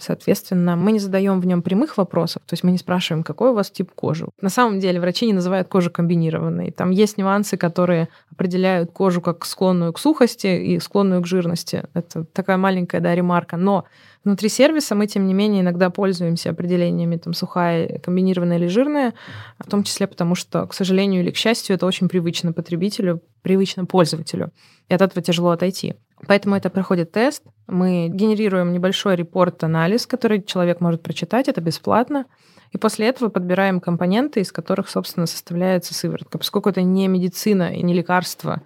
Соответственно, 0.04 0.76
мы 0.76 0.92
не 0.92 0.98
задаем 0.98 1.40
в 1.40 1.46
нем 1.46 1.62
прямых 1.62 1.96
вопросов, 1.96 2.42
то 2.46 2.52
есть 2.52 2.62
мы 2.62 2.72
не 2.72 2.76
спрашиваем, 2.76 3.24
какой 3.24 3.50
у 3.50 3.54
вас 3.54 3.70
тип 3.70 3.90
кожи. 3.94 4.26
На 4.42 4.50
самом 4.50 4.78
деле 4.78 5.00
врачи 5.00 5.24
не 5.24 5.32
называют 5.32 5.68
кожу 5.68 5.90
комбинированной. 5.90 6.72
Там 6.72 6.90
есть 6.90 7.16
нюансы, 7.16 7.56
которые 7.56 8.08
определяют 8.30 8.92
кожу 8.92 9.22
как 9.22 9.46
склонную 9.46 9.94
к 9.94 9.98
сухости 9.98 10.46
и 10.46 10.78
склонную 10.78 11.22
к 11.22 11.26
жирности. 11.26 11.84
Это 11.94 12.24
такая 12.24 12.58
маленькая 12.58 13.00
да, 13.00 13.14
ремарка. 13.14 13.56
Но 13.56 13.84
внутри 14.24 14.50
сервиса 14.50 14.94
мы, 14.94 15.06
тем 15.06 15.26
не 15.26 15.32
менее, 15.32 15.62
иногда 15.62 15.88
пользуемся 15.88 16.50
определениями 16.50 17.16
там, 17.16 17.32
сухая, 17.32 17.98
комбинированная 18.00 18.58
или 18.58 18.66
жирная, 18.66 19.14
в 19.58 19.70
том 19.70 19.84
числе 19.84 20.06
потому, 20.06 20.34
что, 20.34 20.66
к 20.66 20.74
сожалению 20.74 21.22
или 21.22 21.30
к 21.30 21.36
счастью, 21.36 21.76
это 21.76 21.86
очень 21.86 22.10
привычно 22.10 22.52
потребителю, 22.52 23.22
привычно 23.40 23.86
пользователю. 23.86 24.50
И 24.90 24.94
от 24.94 25.00
этого 25.00 25.22
тяжело 25.22 25.50
отойти. 25.50 25.94
Поэтому 26.26 26.56
это 26.56 26.70
проходит 26.70 27.12
тест. 27.12 27.42
Мы 27.66 28.08
генерируем 28.08 28.72
небольшой 28.72 29.16
репорт-анализ, 29.16 30.06
который 30.06 30.42
человек 30.42 30.80
может 30.80 31.02
прочитать, 31.02 31.48
это 31.48 31.60
бесплатно. 31.60 32.26
И 32.72 32.78
после 32.78 33.06
этого 33.06 33.28
подбираем 33.28 33.80
компоненты, 33.80 34.40
из 34.40 34.50
которых, 34.50 34.88
собственно, 34.88 35.26
составляется 35.26 35.94
сыворотка. 35.94 36.38
Поскольку 36.38 36.70
это 36.70 36.82
не 36.82 37.06
медицина 37.06 37.74
и 37.74 37.82
не 37.82 37.94
лекарство, 37.94 38.62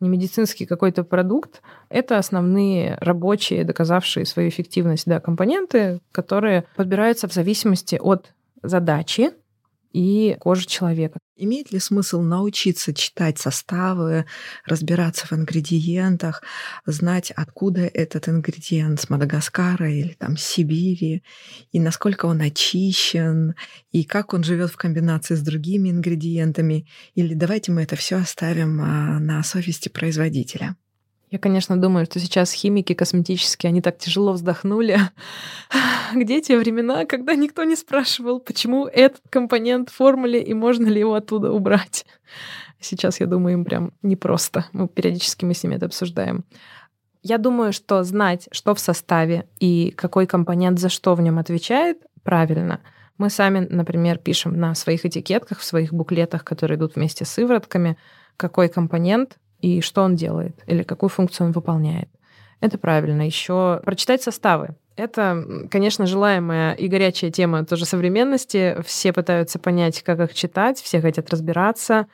не 0.00 0.08
медицинский 0.08 0.64
какой-то 0.64 1.04
продукт, 1.04 1.60
это 1.90 2.16
основные 2.16 2.96
рабочие, 3.00 3.64
доказавшие 3.64 4.24
свою 4.24 4.48
эффективность 4.48 5.06
да, 5.06 5.20
компоненты, 5.20 6.00
которые 6.10 6.64
подбираются 6.74 7.28
в 7.28 7.34
зависимости 7.34 7.98
от 8.00 8.32
задачи, 8.62 9.32
и 9.92 10.36
кожи 10.38 10.66
человека. 10.66 11.18
Имеет 11.36 11.72
ли 11.72 11.78
смысл 11.78 12.20
научиться 12.20 12.92
читать 12.92 13.38
составы, 13.38 14.26
разбираться 14.66 15.26
в 15.26 15.32
ингредиентах, 15.32 16.42
знать, 16.86 17.30
откуда 17.30 17.86
этот 17.86 18.28
ингредиент 18.28 19.00
с 19.00 19.08
Мадагаскара 19.08 19.90
или 19.90 20.12
там 20.12 20.36
Сибири, 20.36 21.22
и 21.72 21.80
насколько 21.80 22.26
он 22.26 22.40
очищен, 22.42 23.54
и 23.90 24.04
как 24.04 24.34
он 24.34 24.44
живет 24.44 24.70
в 24.70 24.76
комбинации 24.76 25.34
с 25.34 25.40
другими 25.40 25.90
ингредиентами? 25.90 26.86
Или 27.14 27.34
давайте 27.34 27.72
мы 27.72 27.82
это 27.82 27.96
все 27.96 28.16
оставим 28.16 28.80
а, 28.82 29.18
на 29.18 29.42
совести 29.42 29.88
производителя? 29.88 30.76
Я, 31.30 31.38
конечно, 31.38 31.80
думаю, 31.80 32.06
что 32.06 32.18
сейчас 32.18 32.52
химики 32.52 32.92
косметические, 32.92 33.70
они 33.70 33.80
так 33.80 33.98
тяжело 33.98 34.32
вздохнули. 34.32 34.98
Где 36.14 36.40
те 36.40 36.58
времена, 36.58 37.04
когда 37.04 37.36
никто 37.36 37.62
не 37.62 37.76
спрашивал, 37.76 38.40
почему 38.40 38.86
этот 38.86 39.20
компонент 39.30 39.90
в 39.90 39.94
формуле 39.94 40.42
и 40.42 40.54
можно 40.54 40.88
ли 40.88 40.98
его 40.98 41.14
оттуда 41.14 41.52
убрать? 41.52 42.04
Сейчас, 42.80 43.20
я 43.20 43.26
думаю, 43.26 43.54
им 43.54 43.64
прям 43.64 43.92
непросто. 44.02 44.66
Мы 44.72 44.88
периодически 44.88 45.44
мы 45.44 45.54
с 45.54 45.62
ними 45.62 45.76
это 45.76 45.86
обсуждаем. 45.86 46.44
Я 47.22 47.38
думаю, 47.38 47.72
что 47.72 48.02
знать, 48.02 48.48
что 48.50 48.74
в 48.74 48.80
составе 48.80 49.46
и 49.60 49.92
какой 49.92 50.26
компонент 50.26 50.80
за 50.80 50.88
что 50.88 51.14
в 51.14 51.20
нем 51.20 51.38
отвечает, 51.38 51.98
правильно. 52.24 52.80
Мы 53.18 53.30
сами, 53.30 53.68
например, 53.70 54.18
пишем 54.18 54.58
на 54.58 54.74
своих 54.74 55.04
этикетках, 55.04 55.58
в 55.58 55.64
своих 55.64 55.92
буклетах, 55.92 56.42
которые 56.42 56.76
идут 56.76 56.96
вместе 56.96 57.24
с 57.24 57.30
сыворотками, 57.30 57.98
какой 58.36 58.68
компонент 58.68 59.38
и 59.62 59.80
что 59.80 60.02
он 60.02 60.16
делает, 60.16 60.56
или 60.66 60.82
какую 60.82 61.10
функцию 61.10 61.48
он 61.48 61.52
выполняет. 61.52 62.08
Это 62.60 62.78
правильно. 62.78 63.22
Еще 63.22 63.80
прочитать 63.84 64.22
составы. 64.22 64.76
Это, 64.96 65.66
конечно, 65.70 66.06
желаемая 66.06 66.74
и 66.74 66.88
горячая 66.88 67.30
тема 67.30 67.64
тоже 67.64 67.86
современности. 67.86 68.76
Все 68.84 69.12
пытаются 69.12 69.58
понять, 69.58 70.02
как 70.02 70.20
их 70.20 70.34
читать, 70.34 70.78
все 70.78 71.00
хотят 71.00 71.30
разбираться. 71.30 72.06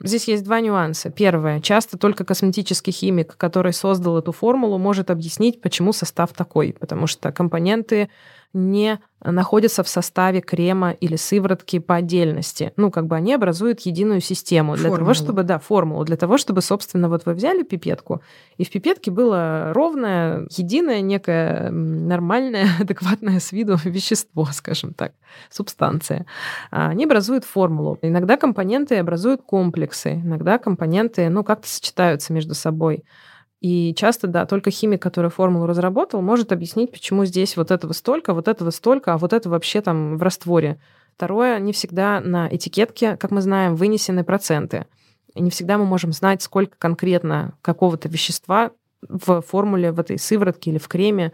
Здесь 0.00 0.26
есть 0.26 0.42
два 0.42 0.60
нюанса. 0.60 1.10
Первое. 1.10 1.60
Часто 1.60 1.96
только 1.96 2.24
косметический 2.24 2.92
химик, 2.92 3.36
который 3.36 3.72
создал 3.72 4.18
эту 4.18 4.32
формулу, 4.32 4.78
может 4.78 5.10
объяснить, 5.10 5.60
почему 5.60 5.92
состав 5.92 6.32
такой. 6.32 6.74
Потому 6.78 7.06
что 7.06 7.30
компоненты 7.30 8.08
не 8.52 9.00
находятся 9.24 9.82
в 9.82 9.88
составе 9.88 10.40
крема 10.40 10.90
или 10.90 11.16
сыворотки 11.16 11.78
по 11.78 11.96
отдельности. 11.96 12.72
Ну, 12.76 12.90
как 12.90 13.06
бы 13.06 13.16
они 13.16 13.34
образуют 13.34 13.80
единую 13.80 14.20
систему 14.20 14.76
для 14.76 14.90
того, 14.90 15.14
чтобы, 15.14 15.42
да, 15.44 15.58
формулу, 15.58 16.04
для 16.04 16.16
того, 16.16 16.38
чтобы, 16.38 16.60
собственно, 16.60 17.08
вот 17.08 17.24
вы 17.24 17.34
взяли 17.34 17.62
пипетку, 17.62 18.22
и 18.56 18.64
в 18.64 18.70
пипетке 18.70 19.10
было 19.10 19.72
ровное, 19.72 20.46
единое, 20.50 21.00
некое 21.00 21.70
нормальное, 21.70 22.66
адекватное 22.80 23.38
с 23.38 23.52
виду 23.52 23.78
вещество, 23.84 24.46
скажем 24.52 24.92
так, 24.92 25.12
субстанция. 25.50 26.26
А 26.70 26.88
они 26.88 27.04
образуют 27.04 27.44
формулу. 27.44 27.98
Иногда 28.02 28.36
компоненты 28.36 28.96
образуют 28.96 29.42
комплексы, 29.42 30.14
иногда 30.14 30.58
компоненты, 30.58 31.28
ну, 31.28 31.44
как-то 31.44 31.68
сочетаются 31.68 32.32
между 32.32 32.54
собой. 32.54 33.04
И 33.62 33.94
часто, 33.94 34.26
да, 34.26 34.44
только 34.44 34.72
химик, 34.72 35.00
который 35.00 35.30
формулу 35.30 35.66
разработал, 35.66 36.20
может 36.20 36.50
объяснить, 36.50 36.90
почему 36.90 37.24
здесь 37.24 37.56
вот 37.56 37.70
этого 37.70 37.92
столько, 37.92 38.34
вот 38.34 38.48
этого 38.48 38.70
столько, 38.70 39.14
а 39.14 39.18
вот 39.18 39.32
это 39.32 39.48
вообще 39.48 39.80
там 39.80 40.16
в 40.16 40.22
растворе. 40.24 40.80
Второе, 41.14 41.60
не 41.60 41.72
всегда 41.72 42.20
на 42.20 42.48
этикетке, 42.52 43.16
как 43.16 43.30
мы 43.30 43.40
знаем, 43.40 43.76
вынесены 43.76 44.24
проценты. 44.24 44.86
И 45.34 45.40
не 45.40 45.50
всегда 45.50 45.78
мы 45.78 45.84
можем 45.84 46.12
знать, 46.12 46.42
сколько 46.42 46.76
конкретно 46.76 47.54
какого-то 47.62 48.08
вещества 48.08 48.72
в 49.00 49.42
формуле, 49.42 49.92
в 49.92 50.00
этой 50.00 50.18
сыворотке 50.18 50.72
или 50.72 50.78
в 50.78 50.88
креме 50.88 51.30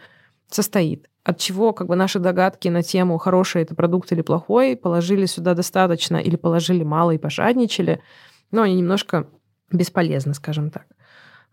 состоит. 0.51 1.09
От 1.25 1.39
чего 1.39 1.73
как 1.73 1.87
бы 1.87 1.97
наши 1.97 2.19
догадки 2.19 2.69
на 2.69 2.83
тему, 2.83 3.17
хороший 3.17 3.63
это 3.63 3.75
продукт 3.75 4.13
или 4.13 4.21
плохой, 4.21 4.77
положили 4.77 5.25
сюда 5.25 5.55
достаточно 5.55 6.19
или 6.19 6.37
положили 6.37 6.85
мало 6.85 7.13
и 7.13 7.19
пожадничали, 7.19 8.03
но 8.51 8.61
они 8.63 8.75
немножко 8.75 9.29
бесполезны, 9.73 10.35
скажем 10.35 10.69
так. 10.69 10.85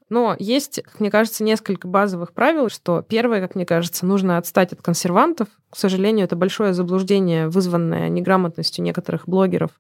Но 0.10 0.36
есть, 0.38 0.82
как 0.84 1.00
мне 1.00 1.10
кажется, 1.10 1.44
несколько 1.44 1.88
базовых 1.88 2.34
правил, 2.34 2.70
что 2.70 3.02
первое, 3.02 3.42
как 3.42 3.56
мне 3.56 3.66
кажется, 3.66 4.06
нужно 4.06 4.38
отстать 4.38 4.72
от 4.72 4.82
консервантов. 4.82 5.48
К 5.70 5.78
сожалению, 5.78 6.26
это 6.26 6.36
большое 6.36 6.74
заблуждение, 6.74 7.48
вызванное 7.48 8.08
неграмотностью 8.10 8.84
некоторых 8.84 9.28
блогеров, 9.28 9.72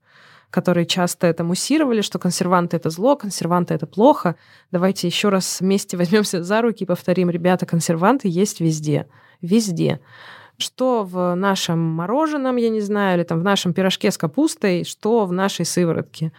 которые 0.49 0.87
часто 0.87 1.27
это 1.27 1.43
муссировали, 1.43 2.01
что 2.01 2.17
консерванты 2.17 2.77
это 2.77 2.89
зло, 2.89 3.15
консерванты 3.15 3.75
это 3.75 3.85
плохо. 3.85 4.35
Давайте 4.71 5.07
еще 5.07 5.29
раз 5.29 5.61
вместе 5.61 5.95
возьмемся 5.97 6.43
за 6.43 6.61
руки 6.61 6.83
и 6.83 6.87
повторим, 6.87 7.29
ребята, 7.29 7.67
консерванты 7.67 8.27
есть 8.27 8.59
везде. 8.59 9.07
Везде 9.41 9.99
что 10.57 11.03
в 11.03 11.35
нашем 11.35 11.79
мороженом, 11.79 12.55
я 12.55 12.69
не 12.69 12.81
знаю, 12.81 13.17
или 13.17 13.25
там 13.25 13.39
в 13.39 13.43
нашем 13.43 13.73
пирожке 13.73 14.11
с 14.11 14.17
капустой, 14.17 14.85
что 14.85 15.25
в 15.25 15.33
нашей 15.33 15.65
сыворотке. 15.65 16.31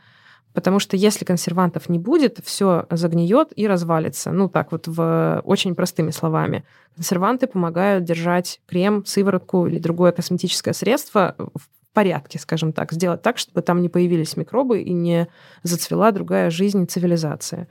Потому 0.57 0.79
что 0.79 0.97
если 0.97 1.27
консервантов 1.27 1.91
не 1.91 1.99
будет, 1.99 2.39
все 2.43 2.87
загниет 2.91 3.49
и 3.57 3.67
развалится. 3.67 4.33
Ну, 4.33 4.49
так 4.49 4.73
вот, 4.73 4.89
в 4.89 5.43
очень 5.45 5.75
простыми 5.75 6.11
словами. 6.11 6.65
Консерванты 6.95 7.47
помогают 7.47 8.05
держать 8.05 8.63
крем, 8.67 9.05
сыворотку 9.05 9.67
или 9.67 9.79
другое 9.79 10.13
косметическое 10.13 10.73
средство 10.73 11.35
в 11.39 11.69
порядке, 11.93 12.39
скажем 12.39 12.73
так, 12.73 12.91
сделать 12.93 13.21
так, 13.21 13.37
чтобы 13.37 13.61
там 13.61 13.83
не 13.83 13.91
появились 13.91 14.39
микробы 14.39 14.81
и 14.81 14.95
не 14.95 15.29
зацвела 15.63 16.11
другая 16.11 16.49
жизнь 16.49 16.85
и 16.85 16.87
цивилизация. 16.87 17.69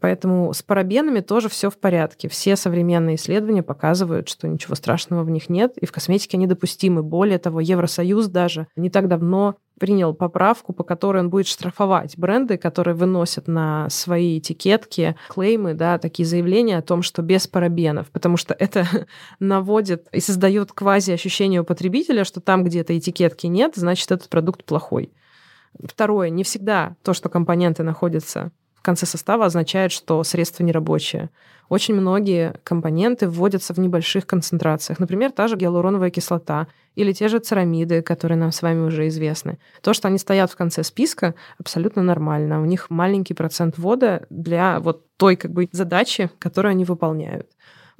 Поэтому 0.00 0.52
с 0.52 0.62
парабенами 0.62 1.20
тоже 1.20 1.48
все 1.48 1.70
в 1.70 1.78
порядке. 1.78 2.28
Все 2.28 2.56
современные 2.56 3.16
исследования 3.16 3.62
показывают, 3.62 4.28
что 4.28 4.46
ничего 4.46 4.74
страшного 4.74 5.22
в 5.22 5.30
них 5.30 5.48
нет, 5.48 5.76
и 5.78 5.86
в 5.86 5.92
косметике 5.92 6.36
они 6.36 6.46
допустимы. 6.46 7.02
Более 7.02 7.38
того, 7.38 7.60
Евросоюз 7.60 8.26
даже 8.28 8.66
не 8.76 8.90
так 8.90 9.08
давно 9.08 9.56
принял 9.78 10.14
поправку, 10.14 10.72
по 10.72 10.84
которой 10.84 11.18
он 11.18 11.30
будет 11.30 11.46
штрафовать 11.46 12.16
бренды, 12.16 12.56
которые 12.56 12.94
выносят 12.94 13.46
на 13.46 13.90
свои 13.90 14.38
этикетки 14.38 15.16
клеймы, 15.28 15.74
да, 15.74 15.98
такие 15.98 16.26
заявления 16.26 16.78
о 16.78 16.82
том, 16.82 17.02
что 17.02 17.22
без 17.22 17.46
парабенов, 17.46 18.10
потому 18.10 18.36
что 18.36 18.54
это 18.58 18.86
наводит 19.38 20.08
и 20.12 20.20
создает 20.20 20.72
квази-ощущение 20.72 21.60
у 21.60 21.64
потребителя, 21.64 22.24
что 22.24 22.40
там, 22.40 22.64
где 22.64 22.80
этой 22.80 22.98
этикетки 22.98 23.46
нет, 23.46 23.72
значит, 23.76 24.10
этот 24.10 24.28
продукт 24.28 24.64
плохой. 24.64 25.12
Второе, 25.84 26.30
не 26.30 26.42
всегда 26.42 26.96
то, 27.02 27.12
что 27.12 27.28
компоненты 27.28 27.82
находятся 27.82 28.52
конце 28.86 29.04
состава 29.04 29.46
означает, 29.46 29.92
что 29.92 30.22
средство 30.24 30.64
нерабочее. 30.64 31.28
Очень 31.68 31.96
многие 31.96 32.54
компоненты 32.62 33.28
вводятся 33.28 33.74
в 33.74 33.78
небольших 33.78 34.26
концентрациях. 34.26 35.00
Например, 35.00 35.32
та 35.32 35.48
же 35.48 35.56
гиалуроновая 35.56 36.10
кислота 36.10 36.68
или 36.94 37.12
те 37.12 37.28
же 37.28 37.40
церамиды, 37.40 38.02
которые 38.02 38.38
нам 38.38 38.52
с 38.52 38.62
вами 38.62 38.86
уже 38.86 39.08
известны. 39.08 39.58
То, 39.82 39.92
что 39.92 40.08
они 40.08 40.18
стоят 40.18 40.52
в 40.52 40.56
конце 40.56 40.84
списка, 40.84 41.34
абсолютно 41.58 42.02
нормально. 42.02 42.62
У 42.62 42.64
них 42.64 42.88
маленький 42.88 43.34
процент 43.34 43.76
ввода 43.76 44.26
для 44.30 44.78
вот 44.78 45.04
той 45.16 45.34
как 45.34 45.50
бы 45.50 45.68
задачи, 45.72 46.30
которую 46.38 46.70
они 46.70 46.84
выполняют. 46.84 47.48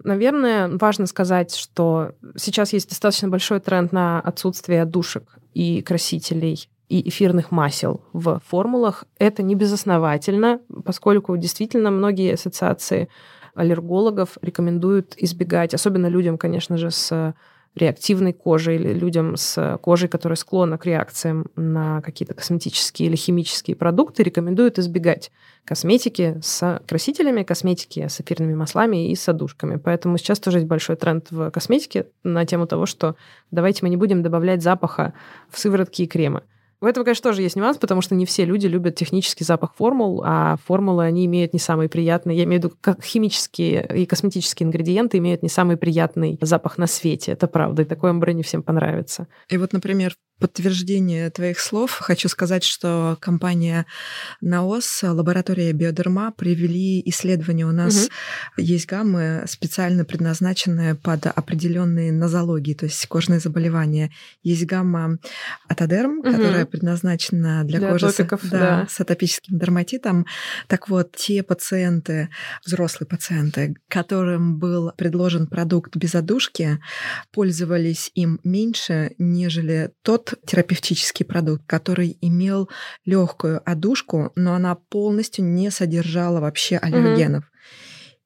Наверное, 0.05 0.69
важно 0.69 1.07
сказать, 1.07 1.55
что 1.55 2.13
сейчас 2.37 2.73
есть 2.73 2.89
достаточно 2.91 3.29
большой 3.29 3.59
тренд 3.59 3.93
на 3.93 4.21
отсутствие 4.21 4.85
душек 4.85 5.25
и 5.53 5.83
красителей 5.83 6.69
и 6.89 7.09
эфирных 7.09 7.51
масел 7.51 8.01
в 8.13 8.41
формулах. 8.47 9.05
Это 9.19 9.43
не 9.43 9.55
безосновательно, 9.55 10.61
поскольку 10.85 11.37
действительно 11.37 11.91
многие 11.91 12.35
ассоциации 12.35 13.09
аллергологов 13.55 14.39
рекомендуют 14.43 15.15
избегать, 15.17 15.75
особенно 15.75 16.07
людям, 16.07 16.39
конечно 16.39 16.77
же, 16.77 16.91
с 16.91 17.35
реактивной 17.77 18.33
кожей 18.33 18.77
или 18.77 18.93
людям 18.95 19.37
с 19.37 19.79
кожей, 19.83 20.09
которая 20.09 20.37
склонна 20.37 20.79
к 20.79 20.87
реакциям 20.87 21.47
на 21.57 22.01
какие-то 22.01 22.33
косметические 22.33 23.09
или 23.09 23.17
химические 23.17 23.77
продукты, 23.77 24.23
рекомендуют 24.23 24.79
избегать 24.79 25.31
косметики 25.65 26.39
с 26.43 26.81
красителями, 26.87 27.43
косметики 27.43 28.09
с 28.09 28.21
эфирными 28.21 28.55
маслами 28.55 29.11
и 29.11 29.15
с 29.15 29.29
одушками. 29.29 29.77
Поэтому 29.77 30.17
сейчас 30.17 30.39
тоже 30.41 30.59
есть 30.59 30.69
большой 30.69 30.97
тренд 30.97 31.31
в 31.31 31.51
косметике 31.51 32.07
на 32.25 32.47
тему 32.47 32.67
того, 32.67 32.87
что 32.87 33.15
давайте 33.51 33.81
мы 33.83 33.91
не 33.91 33.99
будем 33.99 34.23
добавлять 34.23 34.63
запаха 34.63 35.13
в 35.51 35.59
сыворотки 35.59 36.03
и 36.03 36.07
кремы. 36.07 36.43
В 36.81 36.85
этом, 36.85 37.05
конечно, 37.05 37.31
тоже 37.31 37.43
есть 37.43 37.57
нюанс, 37.57 37.79
потому 37.79 38.03
что 38.03 38.15
не 38.15 38.27
все 38.27 38.45
люди 38.45 38.67
любят 38.67 38.97
технический 38.97 39.45
запах 39.45 39.75
формул, 39.75 40.23
а 40.25 40.57
формулы, 40.65 41.05
они 41.05 41.25
имеют 41.27 41.53
не 41.53 41.59
самый 41.59 41.89
приятный, 41.89 42.37
я 42.37 42.45
имею 42.45 42.61
в 42.61 42.65
виду, 42.65 42.77
как 42.81 43.03
химические 43.03 43.87
и 43.95 44.07
косметические 44.07 44.67
ингредиенты 44.67 45.19
имеют 45.19 45.43
не 45.43 45.49
самый 45.49 45.77
приятный 45.77 46.39
запах 46.43 46.77
на 46.77 46.87
свете. 46.87 47.33
Это 47.33 47.47
правда, 47.47 47.83
и 47.83 47.85
такой 47.85 48.11
амбре 48.11 48.35
не 48.35 48.43
всем 48.43 48.63
понравится. 48.63 49.27
И 49.49 49.57
вот, 49.57 49.73
например, 49.73 50.17
подтверждение 50.39 51.31
твоих 51.31 51.59
слов 51.61 51.93
хочу 51.93 52.29
сказать, 52.29 52.63
что 52.63 53.17
компания 53.21 53.87
НАОС, 54.41 55.03
лаборатория 55.03 55.73
Биодерма 55.73 56.33
провели 56.33 57.03
исследование. 57.07 57.67
У 57.67 57.73
нас 57.73 58.05
угу. 58.05 58.13
есть 58.59 58.87
гаммы, 58.87 59.45
специально 59.47 60.05
предназначенные 60.05 60.95
под 60.95 61.27
определенные 61.27 62.13
нозологии, 62.13 62.75
то 62.75 62.85
есть 62.85 63.07
кожные 63.07 63.41
заболевания. 63.41 64.13
Есть 64.43 64.67
гамма 64.67 65.19
Атодерм, 65.69 66.19
угу. 66.19 66.31
которая 66.31 66.67
предназначена 66.67 67.65
для, 67.65 67.79
для 67.79 67.91
кожи 67.91 68.13
топиков, 68.13 68.43
с, 68.43 68.49
да, 68.49 68.59
да. 68.59 68.87
с 68.91 69.01
атопическим 69.01 69.59
дерматитом. 69.59 70.27
Так 70.67 70.89
вот, 70.89 71.13
те 71.17 71.43
пациенты, 71.43 72.29
взрослые 72.65 73.09
пациенты, 73.09 73.77
которым 73.89 74.59
был 74.59 74.93
предложен 74.97 75.47
продукт 75.47 75.97
без 75.97 76.15
одушки, 76.15 76.79
пользовались 77.33 78.11
им 78.15 78.39
меньше, 78.45 79.13
нежели 79.19 79.93
тот 80.03 80.26
терапевтический 80.47 81.25
продукт, 81.25 81.65
который 81.67 82.17
имел 82.21 82.69
легкую 83.05 83.63
одушку, 83.69 84.33
но 84.35 84.55
она 84.55 84.75
полностью 84.75 85.45
не 85.45 85.71
содержала 85.71 86.41
вообще 86.41 86.77
аллергенов. 86.77 87.45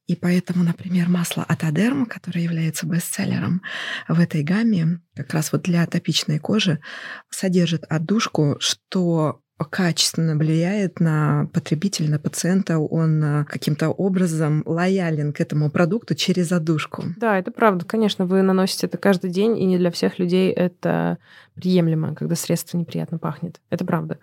И 0.07 0.17
поэтому, 0.17 0.65
например, 0.65 1.09
масло 1.09 1.45
Атодерм, 1.45 2.05
которое 2.05 2.41
является 2.41 2.85
бестселлером 2.85 3.63
в 4.09 4.19
этой 4.19 4.43
гамме, 4.43 5.01
как 5.15 5.33
раз 5.35 5.53
вот 5.53 5.63
для 5.63 5.85
атопичной 5.85 6.41
кожи, 6.41 6.81
содержит 7.29 7.85
отдушку, 7.89 8.57
что 8.59 9.41
качественно 9.65 10.37
влияет 10.37 11.01
на 11.01 11.49
потребителя, 11.53 12.09
на 12.11 12.19
пациента, 12.19 12.79
он 12.79 13.23
э, 13.23 13.45
каким-то 13.45 13.91
образом 13.91 14.63
лоялен 14.67 15.33
к 15.33 15.41
этому 15.41 15.71
продукту 15.71 16.15
через 16.15 16.53
одушку. 16.53 17.05
Да, 17.17 17.39
это 17.39 17.51
правда. 17.51 17.85
Конечно, 17.85 18.25
вы 18.27 18.43
наносите 18.43 18.87
это 18.87 18.99
каждый 18.99 19.31
день, 19.31 19.59
и 19.59 19.65
не 19.65 19.79
для 19.79 19.91
всех 19.91 20.19
людей 20.19 20.51
это 20.51 21.19
приемлемо, 21.55 22.15
когда 22.15 22.35
средство 22.35 22.79
неприятно 22.79 23.19
пахнет. 23.19 23.61
Это 23.71 23.85
правда. 23.85 24.19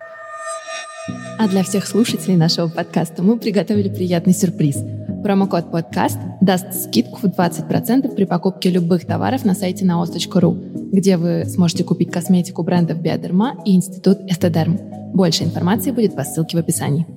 А 1.38 1.48
для 1.48 1.64
всех 1.64 1.88
слушателей 1.88 2.36
нашего 2.36 2.68
подкаста 2.68 3.24
мы 3.24 3.38
приготовили 3.38 3.90
приятный 3.90 4.34
сюрприз. 4.34 4.84
Промокод 5.24 5.72
подкаст 5.72 6.18
даст 6.42 6.74
скидку 6.74 7.20
в 7.22 7.26
20% 7.26 8.14
при 8.16 8.26
покупке 8.26 8.70
любых 8.70 9.06
товаров 9.06 9.46
на 9.46 9.54
сайте 9.54 9.86
naos.ru, 9.86 10.92
где 10.92 11.18
вы 11.18 11.46
сможете 11.46 11.84
купить 11.84 12.12
косметику 12.12 12.64
брендов 12.64 13.02
Биодерма 13.02 13.56
и 13.66 13.76
Институт 13.76 14.20
Эстедерм. 14.28 14.97
Больше 15.14 15.44
информации 15.44 15.92
будет 15.92 16.16
по 16.16 16.24
ссылке 16.24 16.58
в 16.58 16.60
описании. 16.60 17.08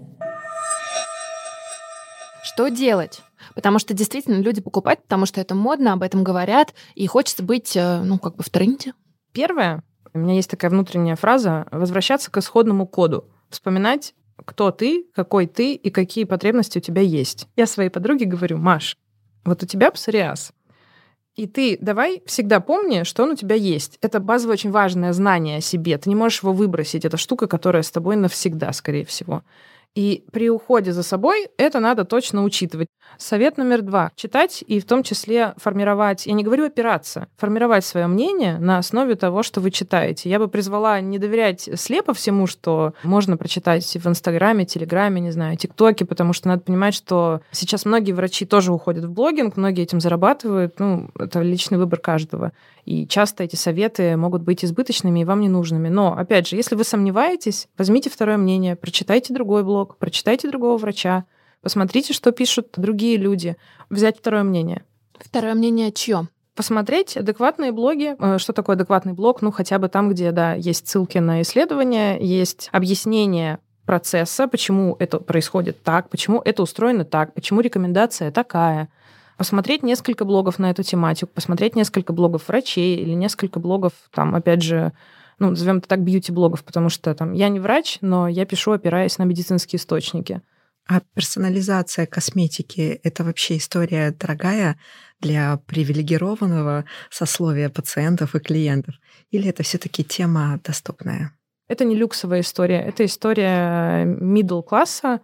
Что 2.43 2.69
делать? 2.69 3.23
Потому 3.55 3.79
что 3.79 3.95
действительно 3.95 4.41
люди 4.41 4.61
покупают, 4.61 5.03
потому 5.03 5.27
что 5.27 5.41
это 5.41 5.55
модно, 5.55 5.93
об 5.93 6.03
этом 6.03 6.25
говорят, 6.25 6.75
и 6.95 7.07
хочется 7.07 7.43
быть, 7.43 7.77
э, 7.77 8.03
ну, 8.03 8.19
как 8.19 8.37
бы 8.37 8.43
в 8.43 8.51
тренде. 8.51 8.95
Первое, 9.33 9.83
у 10.13 10.19
меня 10.19 10.35
есть 10.35 10.51
такая 10.51 10.71
внутренняя 10.71 11.17
фраза, 11.17 11.67
возвращаться 11.71 12.31
к 12.31 12.37
исходному 12.39 12.87
коду. 12.87 13.25
Вспоминать, 13.49 14.15
кто 14.45 14.71
ты, 14.71 15.07
какой 15.15 15.47
ты 15.47 15.75
и 15.75 15.91
какие 15.91 16.25
потребности 16.25 16.79
у 16.79 16.81
тебя 16.81 17.03
есть. 17.03 17.49
Я 17.57 17.67
своей 17.67 17.91
подруге 17.91 18.27
говорю, 18.27 18.59
Маш, 18.59 18.97
вот 19.45 19.63
у 19.63 19.67
тебя 19.67 19.91
псориаз. 19.91 20.53
И 21.37 21.47
ты 21.47 21.79
давай 21.81 22.23
всегда 22.27 22.61
помни, 22.61 23.05
что 23.05 23.23
он 23.23 23.31
у 23.31 23.37
тебя 23.37 23.55
есть. 23.55 23.99
Это 24.01 24.21
базовое 24.21 24.55
очень 24.55 24.71
важное 24.71 25.13
знание 25.13 25.59
о 25.59 25.61
себе. 25.61 25.97
Ты 25.97 26.09
не 26.09 26.17
можешь 26.17 26.43
его 26.43 26.53
выбросить. 26.53 27.05
Это 27.05 27.17
штука, 27.17 27.47
которая 27.47 27.83
с 27.83 27.91
тобой 27.91 28.17
навсегда, 28.17 28.73
скорее 28.73 29.05
всего. 29.05 29.43
И 29.97 30.25
при 30.33 30.49
уходе 30.51 30.93
за 30.93 31.03
собой 31.03 31.49
это 31.57 31.81
надо 31.81 32.05
точно 32.05 32.45
учитывать. 32.45 32.87
Совет 33.19 33.59
номер 33.59 33.83
два. 33.83 34.13
Читать 34.15 34.63
и 34.65 34.79
в 34.79 34.85
том 34.85 35.03
числе 35.03 35.55
формировать, 35.57 36.27
я 36.27 36.33
не 36.33 36.45
говорю 36.45 36.67
опираться, 36.67 37.27
формировать 37.37 37.85
свое 37.85 38.07
мнение 38.07 38.59
на 38.59 38.79
основе 38.79 39.17
того, 39.17 39.43
что 39.43 39.61
вы 39.61 39.73
читаете. 39.73 40.31
Я 40.31 40.39
бы 40.39 40.47
призвала 40.47 41.01
не 41.01 41.19
доверять 41.19 41.69
слепо 41.75 42.15
всему, 42.15 42.47
что 42.47 42.95
можно 43.03 43.37
прочитать 43.37 43.85
в 43.85 44.07
Инстаграме, 44.07 44.65
Телеграме, 44.65 45.21
не 45.21 45.33
знаю, 45.33 45.57
ТикТоке, 45.57 46.05
потому 46.05 46.35
что 46.35 46.49
надо 46.49 46.63
понимать, 46.63 46.95
что 46.95 47.41
сейчас 47.51 47.85
многие 47.85 48.13
врачи 48.13 48.47
тоже 48.47 48.73
уходят 48.73 49.05
в 49.05 49.11
блогинг, 49.11 49.57
многие 49.57 49.83
этим 49.83 50.01
зарабатывают. 50.01 50.79
Ну, 50.79 51.11
это 51.19 51.41
личный 51.41 51.79
выбор 51.79 51.99
каждого. 51.99 52.53
И 52.91 53.07
часто 53.07 53.45
эти 53.45 53.55
советы 53.55 54.17
могут 54.17 54.43
быть 54.43 54.65
избыточными 54.65 55.21
и 55.21 55.25
вам 55.25 55.43
ненужными. 55.43 55.89
Но, 55.89 56.13
опять 56.19 56.49
же, 56.49 56.57
если 56.57 56.75
вы 56.75 56.83
сомневаетесь, 56.83 57.69
возьмите 57.79 58.11
второе 58.11 58.37
мнение, 58.37 58.75
прочитайте 58.75 59.33
другой 59.33 59.63
блог, 59.63 59.97
прочитайте 59.97 60.49
другого 60.49 60.77
врача, 60.77 61.25
посмотрите, 61.63 62.13
что 62.13 62.33
пишут 62.33 62.75
другие 62.77 63.17
люди, 63.17 63.57
взять 63.91 64.19
второе 64.19 64.43
мнение. 64.43 64.83
Второе 65.21 65.55
мнение 65.55 65.93
чье? 65.93 66.27
посмотреть 66.57 67.17
адекватные 67.17 67.71
блоги. 67.73 68.17
Э, 68.19 68.39
что 68.39 68.53
такое 68.53 68.75
адекватный 68.75 69.13
блог? 69.13 69.41
Ну, 69.41 69.53
хотя 69.53 69.79
бы 69.79 69.89
там, 69.89 70.11
где, 70.11 70.33
да, 70.33 70.55
есть 70.55 70.89
ссылки 70.89 71.17
на 71.17 71.41
исследования, 71.41 72.19
есть 72.21 72.69
объяснение 72.73 73.61
процесса, 73.87 74.47
почему 74.47 74.95
это 74.99 75.21
происходит 75.21 75.83
так, 75.83 76.11
почему 76.11 76.43
это 76.45 76.63
устроено 76.63 77.05
так, 77.05 77.35
почему 77.35 77.61
рекомендация 77.61 78.31
такая. 78.31 78.89
Посмотреть 79.41 79.83
несколько 79.83 80.27
блогов 80.27 80.59
на 80.59 80.71
эту 80.71 80.83
тематику, 80.83 81.33
посмотреть 81.33 81.75
несколько 81.75 82.13
блогов 82.13 82.49
врачей 82.49 82.97
или 82.97 83.15
несколько 83.15 83.59
блогов, 83.59 83.95
там, 84.13 84.35
опять 84.35 84.61
же, 84.61 84.93
ну, 85.39 85.49
назовем 85.49 85.79
это 85.79 85.89
так, 85.89 86.03
бьюти-блогов, 86.03 86.63
потому 86.63 86.91
что 86.91 87.15
там 87.15 87.33
я 87.33 87.49
не 87.49 87.59
врач, 87.59 87.97
но 88.03 88.29
я 88.29 88.45
пишу, 88.45 88.73
опираясь 88.73 89.17
на 89.17 89.23
медицинские 89.23 89.79
источники. 89.79 90.43
А 90.87 91.01
персонализация 91.15 92.05
косметики— 92.05 93.01
это 93.03 93.25
вообще 93.25 93.57
история 93.57 94.11
дорогая 94.11 94.79
для 95.21 95.57
привилегированного 95.67 96.85
сословия 97.09 97.71
пациентов 97.71 98.35
и 98.35 98.41
клиентов? 98.41 98.97
Или 99.31 99.49
это 99.49 99.63
все 99.63 99.79
таки 99.79 100.05
тема 100.05 100.61
доступная? 100.63 101.33
Это 101.67 101.87
не 101.87 101.97
люксовая 101.97 102.43
история, 102.43 102.83
это 102.83 103.07
история 103.07 104.05
middle 104.05 104.63
класса, 104.63 105.21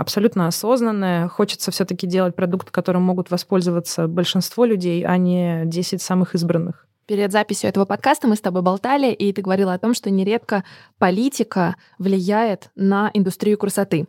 абсолютно 0.00 0.46
осознанная. 0.46 1.28
Хочется 1.28 1.70
все-таки 1.70 2.06
делать 2.06 2.34
продукт, 2.34 2.70
которым 2.70 3.02
могут 3.02 3.30
воспользоваться 3.30 4.08
большинство 4.08 4.64
людей, 4.64 5.04
а 5.04 5.16
не 5.16 5.62
10 5.66 6.00
самых 6.00 6.34
избранных. 6.34 6.86
Перед 7.06 7.32
записью 7.32 7.68
этого 7.68 7.84
подкаста 7.84 8.28
мы 8.28 8.36
с 8.36 8.40
тобой 8.40 8.62
болтали, 8.62 9.12
и 9.12 9.32
ты 9.32 9.42
говорила 9.42 9.74
о 9.74 9.78
том, 9.78 9.94
что 9.94 10.10
нередко 10.10 10.64
политика 10.98 11.76
влияет 11.98 12.70
на 12.76 13.10
индустрию 13.12 13.58
красоты. 13.58 14.06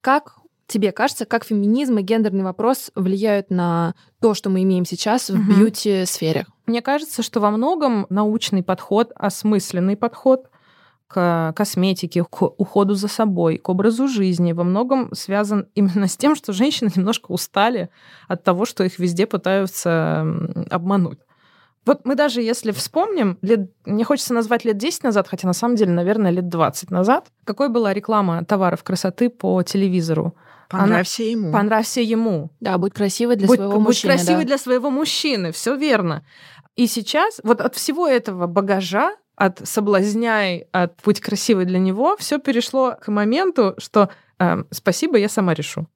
Как 0.00 0.34
тебе 0.66 0.92
кажется, 0.92 1.24
как 1.24 1.44
феминизм 1.44 1.98
и 1.98 2.02
гендерный 2.02 2.44
вопрос 2.44 2.90
влияют 2.94 3.50
на 3.50 3.94
то, 4.20 4.34
что 4.34 4.50
мы 4.50 4.62
имеем 4.62 4.84
сейчас 4.84 5.30
в 5.30 5.34
угу. 5.34 5.42
бьюти-сфере? 5.42 6.46
Мне 6.66 6.82
кажется, 6.82 7.22
что 7.22 7.40
во 7.40 7.50
многом 7.50 8.06
научный 8.10 8.62
подход, 8.62 9.12
осмысленный 9.14 9.96
подход 9.96 10.46
к 11.12 11.52
косметике, 11.54 12.24
к 12.24 12.42
уходу 12.42 12.94
за 12.94 13.08
собой, 13.08 13.58
к 13.58 13.68
образу 13.68 14.08
жизни 14.08 14.52
во 14.52 14.64
многом 14.64 15.14
связан 15.14 15.68
именно 15.74 16.08
с 16.08 16.16
тем, 16.16 16.34
что 16.34 16.52
женщины 16.52 16.90
немножко 16.96 17.32
устали 17.32 17.90
от 18.28 18.42
того, 18.42 18.64
что 18.64 18.84
их 18.84 18.98
везде 18.98 19.26
пытаются 19.26 20.26
обмануть. 20.70 21.18
Вот 21.84 22.02
мы 22.04 22.14
даже 22.14 22.40
если 22.40 22.70
вспомним, 22.70 23.38
лет, 23.42 23.72
мне 23.84 24.04
хочется 24.04 24.32
назвать 24.32 24.64
лет 24.64 24.78
10 24.78 25.02
назад, 25.02 25.26
хотя 25.28 25.48
на 25.48 25.52
самом 25.52 25.74
деле, 25.74 25.90
наверное, 25.90 26.30
лет 26.30 26.48
20 26.48 26.90
назад, 26.92 27.26
какой 27.44 27.68
была 27.68 27.92
реклама 27.92 28.44
товаров 28.44 28.84
красоты 28.84 29.28
по 29.28 29.62
телевизору? 29.64 30.34
Понравься 30.68 31.22
Она... 31.22 31.30
ему. 31.30 31.52
Понравься 31.52 32.00
ему. 32.00 32.50
Да, 32.60 32.78
будь 32.78 32.94
красивой 32.94 33.34
для 33.34 33.48
будь, 33.48 33.56
своего 33.56 33.72
будь 33.72 33.86
мужчины. 33.86 34.12
Будь 34.12 34.20
красивой 34.20 34.44
да. 34.44 34.48
для 34.48 34.58
своего 34.58 34.90
мужчины, 34.90 35.50
все 35.50 35.74
верно. 35.74 36.24
И 36.76 36.86
сейчас 36.86 37.40
вот 37.42 37.60
от 37.60 37.74
всего 37.74 38.06
этого 38.06 38.46
багажа, 38.46 39.16
от 39.36 39.60
соблазняй, 39.66 40.66
от 40.72 40.94
будь 41.04 41.20
красивой 41.20 41.64
для 41.64 41.78
него, 41.78 42.16
все 42.16 42.38
перешло 42.38 42.96
к 43.00 43.08
моменту, 43.08 43.74
что 43.78 44.10
э, 44.38 44.64
спасибо, 44.70 45.16
я 45.18 45.28
сама 45.28 45.54
решу. 45.54 45.86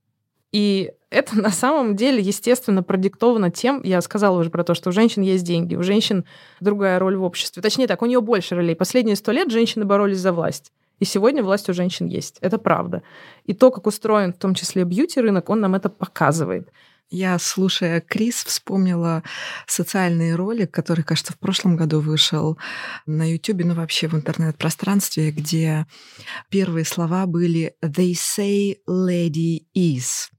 И 0.53 0.93
это 1.11 1.39
на 1.39 1.51
самом 1.51 1.97
деле, 1.97 2.21
естественно, 2.23 2.83
продиктовано 2.83 3.51
тем, 3.51 3.83
я 3.83 4.01
сказала 4.01 4.39
уже 4.39 4.51
про 4.51 4.65
то, 4.65 4.75
что 4.75 4.91
у 4.91 4.93
женщин 4.93 5.23
есть 5.23 5.45
деньги, 5.45 5.75
у 5.75 5.83
женщин 5.83 6.25
другая 6.61 6.99
роль 6.99 7.17
в 7.17 7.23
обществе. 7.23 7.63
Точнее 7.63 7.87
так, 7.87 8.03
у 8.03 8.07
нее 8.07 8.21
больше 8.21 8.55
ролей. 8.55 8.75
Последние 8.75 9.17
сто 9.17 9.33
лет 9.33 9.51
женщины 9.51 9.85
боролись 9.85 10.19
за 10.19 10.33
власть. 10.33 10.73
И 10.99 11.05
сегодня 11.05 11.43
власть 11.43 11.69
у 11.69 11.75
женщин 11.75 12.07
есть. 12.07 12.39
Это 12.41 12.59
правда. 12.59 13.03
И 13.45 13.53
то, 13.53 13.71
как 13.71 13.87
устроен 13.87 14.33
в 14.33 14.39
том 14.39 14.55
числе 14.55 14.85
бьюти-рынок, 14.85 15.51
он 15.51 15.61
нам 15.61 15.75
это 15.75 15.91
показывает. 15.91 16.71
Я, 17.09 17.39
слушая 17.39 18.01
Крис, 18.01 18.45
вспомнила 18.45 19.23
социальный 19.67 20.35
ролик, 20.35 20.73
который, 20.73 21.05
кажется, 21.05 21.33
в 21.33 21.39
прошлом 21.39 21.77
году 21.77 22.01
вышел 22.01 22.59
на 23.07 23.31
YouTube, 23.31 23.65
ну 23.65 23.75
вообще 23.75 24.09
в 24.09 24.15
интернет-пространстве, 24.15 25.31
где 25.31 25.87
первые 26.51 26.85
слова 26.85 27.27
были 27.27 27.75
«They 27.83 28.13
say 28.13 28.79
lady 28.89 29.67
is» 29.77 30.31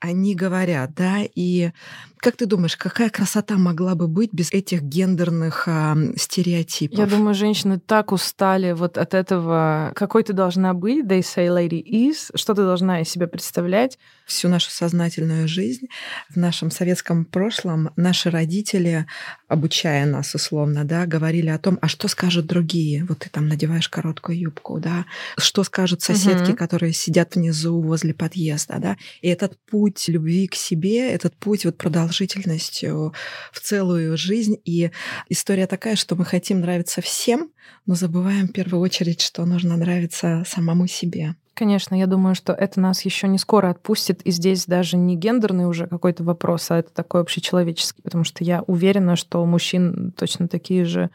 они 0.00 0.34
говорят, 0.34 0.94
да, 0.94 1.18
и 1.22 1.72
как 2.20 2.36
ты 2.36 2.44
думаешь, 2.44 2.76
какая 2.76 3.08
красота 3.08 3.56
могла 3.56 3.94
бы 3.94 4.06
быть 4.06 4.30
без 4.32 4.52
этих 4.52 4.82
гендерных 4.82 5.64
а, 5.66 5.96
стереотипов? 6.16 6.98
Я 6.98 7.06
думаю, 7.06 7.34
женщины 7.34 7.80
так 7.80 8.12
устали 8.12 8.72
вот 8.72 8.98
от 8.98 9.14
этого, 9.14 9.92
какой 9.94 10.22
ты 10.22 10.34
должна 10.34 10.74
быть, 10.74 11.06
they 11.06 11.20
say 11.20 11.48
lady 11.48 11.82
is, 11.82 12.30
что 12.34 12.54
ты 12.54 12.62
должна 12.62 13.00
из 13.00 13.08
себя 13.08 13.26
представлять. 13.26 13.98
Всю 14.26 14.48
нашу 14.48 14.70
сознательную 14.70 15.48
жизнь 15.48 15.86
в 16.28 16.36
нашем 16.36 16.70
советском 16.70 17.24
прошлом 17.24 17.90
наши 17.96 18.30
родители, 18.30 19.06
обучая 19.48 20.04
нас 20.04 20.34
условно, 20.34 20.84
да, 20.84 21.06
говорили 21.06 21.48
о 21.48 21.58
том, 21.58 21.78
а 21.80 21.88
что 21.88 22.06
скажут 22.06 22.46
другие? 22.46 23.06
Вот 23.08 23.20
ты 23.20 23.30
там 23.30 23.48
надеваешь 23.48 23.88
короткую 23.88 24.38
юбку, 24.38 24.78
да, 24.78 25.06
что 25.38 25.64
скажут 25.64 26.02
соседки, 26.02 26.50
угу. 26.50 26.56
которые 26.56 26.92
сидят 26.92 27.34
внизу 27.34 27.80
возле 27.80 28.12
подъезда, 28.12 28.76
да, 28.78 28.96
и 29.22 29.28
этот 29.28 29.56
путь 29.70 30.06
любви 30.08 30.46
к 30.48 30.54
себе, 30.54 31.10
этот 31.10 31.34
путь 31.34 31.64
вот 31.64 31.78
продолжения 31.78 32.09
продолжительностью 32.10 33.14
в 33.52 33.60
целую 33.60 34.16
жизнь. 34.16 34.56
И 34.64 34.90
история 35.28 35.66
такая, 35.66 35.96
что 35.96 36.16
мы 36.16 36.24
хотим 36.24 36.60
нравиться 36.60 37.00
всем, 37.00 37.50
но 37.86 37.94
забываем 37.94 38.48
в 38.48 38.52
первую 38.52 38.80
очередь, 38.80 39.20
что 39.20 39.44
нужно 39.44 39.76
нравиться 39.76 40.42
самому 40.46 40.88
себе. 40.88 41.36
Конечно, 41.54 41.94
я 41.94 42.06
думаю, 42.06 42.34
что 42.34 42.52
это 42.52 42.80
нас 42.80 43.04
еще 43.04 43.28
не 43.28 43.38
скоро 43.38 43.70
отпустит. 43.70 44.22
И 44.22 44.30
здесь 44.30 44.66
даже 44.66 44.96
не 44.96 45.14
гендерный 45.14 45.66
уже 45.66 45.86
какой-то 45.86 46.24
вопрос, 46.24 46.70
а 46.70 46.78
это 46.78 46.90
такой 46.92 47.20
общечеловеческий, 47.20 48.02
потому 48.02 48.24
что 48.24 48.42
я 48.42 48.62
уверена, 48.62 49.14
что 49.14 49.42
у 49.42 49.46
мужчин 49.46 50.12
точно 50.16 50.48
такие 50.48 50.84
же 50.84 51.10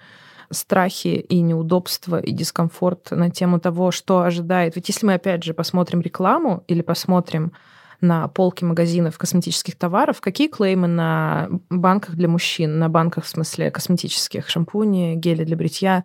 страхи 0.52 1.08
и 1.08 1.42
неудобства 1.42 2.20
и 2.20 2.32
дискомфорт 2.32 3.12
на 3.12 3.32
тему 3.32 3.60
того, 3.60 3.92
что 3.92 4.22
ожидает. 4.22 4.76
Ведь 4.76 4.88
если 4.88 5.08
мы 5.08 5.16
опять 5.16 5.44
же 5.44 5.54
посмотрим 5.54 6.02
рекламу 6.02 6.64
или 6.68 6.82
посмотрим 6.82 7.52
на 8.02 8.28
полке 8.28 8.66
магазинов 8.66 9.18
косметических 9.18 9.76
товаров, 9.76 10.22
какие 10.22 10.48
клеймы 10.48 10.88
на 10.88 11.50
банках 11.70 12.16
для 12.16 12.28
мужчин, 12.28 12.80
на 12.80 12.90
банках 12.90 13.26
в 13.26 13.30
смысле 13.30 13.72
косметических, 13.72 14.50
шампуни, 14.50 15.16
гели 15.16 15.44
для 15.44 15.56
бритья, 15.56 16.04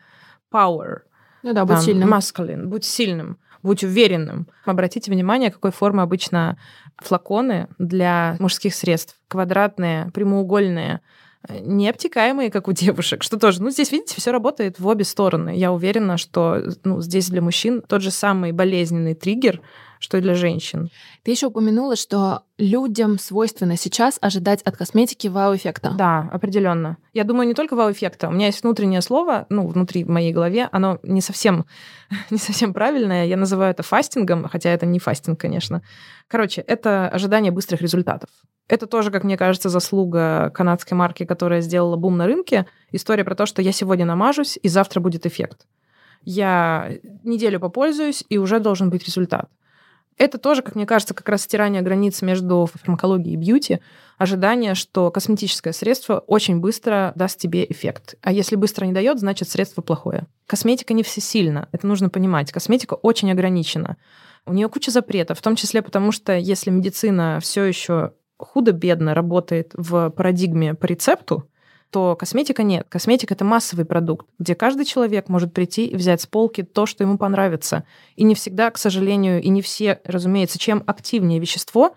power. 0.52 1.00
Ну 1.42 1.52
да, 1.52 1.64
будь 1.64 1.76
там, 1.76 1.84
сильным. 1.84 2.12
Masculine, 2.12 2.66
будь 2.66 2.84
сильным, 2.84 3.38
будь 3.62 3.84
уверенным. 3.84 4.46
Обратите 4.64 5.10
внимание, 5.10 5.50
какой 5.50 5.70
формы 5.70 6.02
обычно 6.02 6.58
флаконы 6.98 7.68
для 7.78 8.36
мужских 8.38 8.74
средств. 8.74 9.16
Квадратные, 9.28 10.10
прямоугольные, 10.12 11.00
необтекаемые, 11.48 12.50
как 12.50 12.68
у 12.68 12.72
девушек, 12.72 13.22
что 13.22 13.38
тоже, 13.38 13.62
ну, 13.62 13.70
здесь, 13.70 13.92
видите, 13.92 14.14
все 14.16 14.30
работает 14.30 14.78
в 14.78 14.86
обе 14.86 15.04
стороны. 15.04 15.56
Я 15.56 15.72
уверена, 15.72 16.18
что 16.18 16.62
ну, 16.84 17.00
здесь 17.00 17.30
для 17.30 17.40
мужчин 17.40 17.82
тот 17.86 18.02
же 18.02 18.10
самый 18.10 18.52
болезненный 18.52 19.14
триггер, 19.14 19.60
что 20.00 20.16
и 20.16 20.20
для 20.20 20.34
женщин. 20.34 20.90
Ты 21.22 21.30
еще 21.30 21.46
упомянула, 21.48 21.94
что 21.94 22.42
людям 22.58 23.18
свойственно 23.18 23.76
сейчас 23.76 24.18
ожидать 24.20 24.62
от 24.62 24.76
косметики 24.76 25.28
вау-эффекта. 25.28 25.92
Да, 25.96 26.28
определенно. 26.32 26.96
Я 27.12 27.24
думаю, 27.24 27.46
не 27.46 27.54
только 27.54 27.76
вау-эффекта. 27.76 28.28
У 28.28 28.32
меня 28.32 28.46
есть 28.46 28.62
внутреннее 28.62 29.02
слово, 29.02 29.46
ну, 29.50 29.66
внутри 29.68 30.04
моей 30.04 30.32
голове, 30.32 30.68
оно 30.72 30.98
не 31.02 31.20
совсем, 31.20 31.66
не 32.30 32.38
совсем 32.38 32.72
правильное. 32.72 33.26
Я 33.26 33.36
называю 33.36 33.72
это 33.72 33.82
фастингом, 33.82 34.48
хотя 34.48 34.70
это 34.70 34.86
не 34.86 34.98
фастинг, 34.98 35.38
конечно. 35.38 35.82
Короче, 36.28 36.62
это 36.62 37.08
ожидание 37.08 37.52
быстрых 37.52 37.82
результатов. 37.82 38.30
Это 38.68 38.86
тоже, 38.86 39.10
как 39.10 39.24
мне 39.24 39.36
кажется, 39.36 39.68
заслуга 39.68 40.50
канадской 40.54 40.96
марки, 40.96 41.26
которая 41.26 41.60
сделала 41.60 41.96
бум 41.96 42.16
на 42.16 42.26
рынке. 42.26 42.66
История 42.90 43.24
про 43.24 43.34
то, 43.34 43.44
что 43.44 43.60
я 43.60 43.72
сегодня 43.72 44.06
намажусь, 44.06 44.58
и 44.62 44.68
завтра 44.68 45.00
будет 45.00 45.26
эффект. 45.26 45.66
Я 46.22 46.90
неделю 47.22 47.60
попользуюсь, 47.60 48.24
и 48.30 48.38
уже 48.38 48.60
должен 48.60 48.88
быть 48.88 49.04
результат. 49.04 49.50
Это 50.16 50.38
тоже, 50.38 50.62
как 50.62 50.74
мне 50.74 50.86
кажется, 50.86 51.14
как 51.14 51.28
раз 51.28 51.42
стирание 51.42 51.82
границ 51.82 52.20
между 52.22 52.68
фармакологией 52.72 53.34
и 53.34 53.36
бьюти, 53.36 53.80
ожидание, 54.18 54.74
что 54.74 55.10
косметическое 55.10 55.72
средство 55.72 56.18
очень 56.26 56.60
быстро 56.60 57.12
даст 57.14 57.38
тебе 57.38 57.64
эффект. 57.64 58.16
А 58.20 58.32
если 58.32 58.56
быстро 58.56 58.84
не 58.84 58.92
дает, 58.92 59.18
значит 59.18 59.48
средство 59.48 59.80
плохое. 59.80 60.26
Косметика 60.46 60.92
не 60.92 61.02
всесильна, 61.02 61.68
это 61.72 61.86
нужно 61.86 62.10
понимать. 62.10 62.52
Косметика 62.52 62.94
очень 62.94 63.32
ограничена. 63.32 63.96
У 64.46 64.52
нее 64.52 64.68
куча 64.68 64.90
запретов, 64.90 65.38
в 65.38 65.42
том 65.42 65.56
числе 65.56 65.80
потому, 65.80 66.12
что 66.12 66.36
если 66.36 66.70
медицина 66.70 67.38
все 67.40 67.64
еще 67.64 68.12
худо-бедно 68.36 69.14
работает 69.14 69.72
в 69.74 70.10
парадигме 70.10 70.74
по 70.74 70.86
рецепту, 70.86 71.48
то 71.90 72.16
косметика 72.16 72.62
нет. 72.62 72.86
Косметика— 72.88 73.34
это 73.34 73.44
массовый 73.44 73.84
продукт, 73.84 74.26
где 74.38 74.54
каждый 74.54 74.84
человек 74.84 75.28
может 75.28 75.52
прийти 75.52 75.86
и 75.86 75.96
взять 75.96 76.22
с 76.22 76.26
полки 76.26 76.62
то, 76.62 76.86
что 76.86 77.04
ему 77.04 77.18
понравится. 77.18 77.84
И 78.16 78.24
не 78.24 78.34
всегда, 78.34 78.70
к 78.70 78.78
сожалению, 78.78 79.42
и 79.42 79.48
не 79.48 79.60
все, 79.60 80.00
разумеется, 80.04 80.58
чем 80.58 80.82
активнее 80.86 81.40
вещество, 81.40 81.94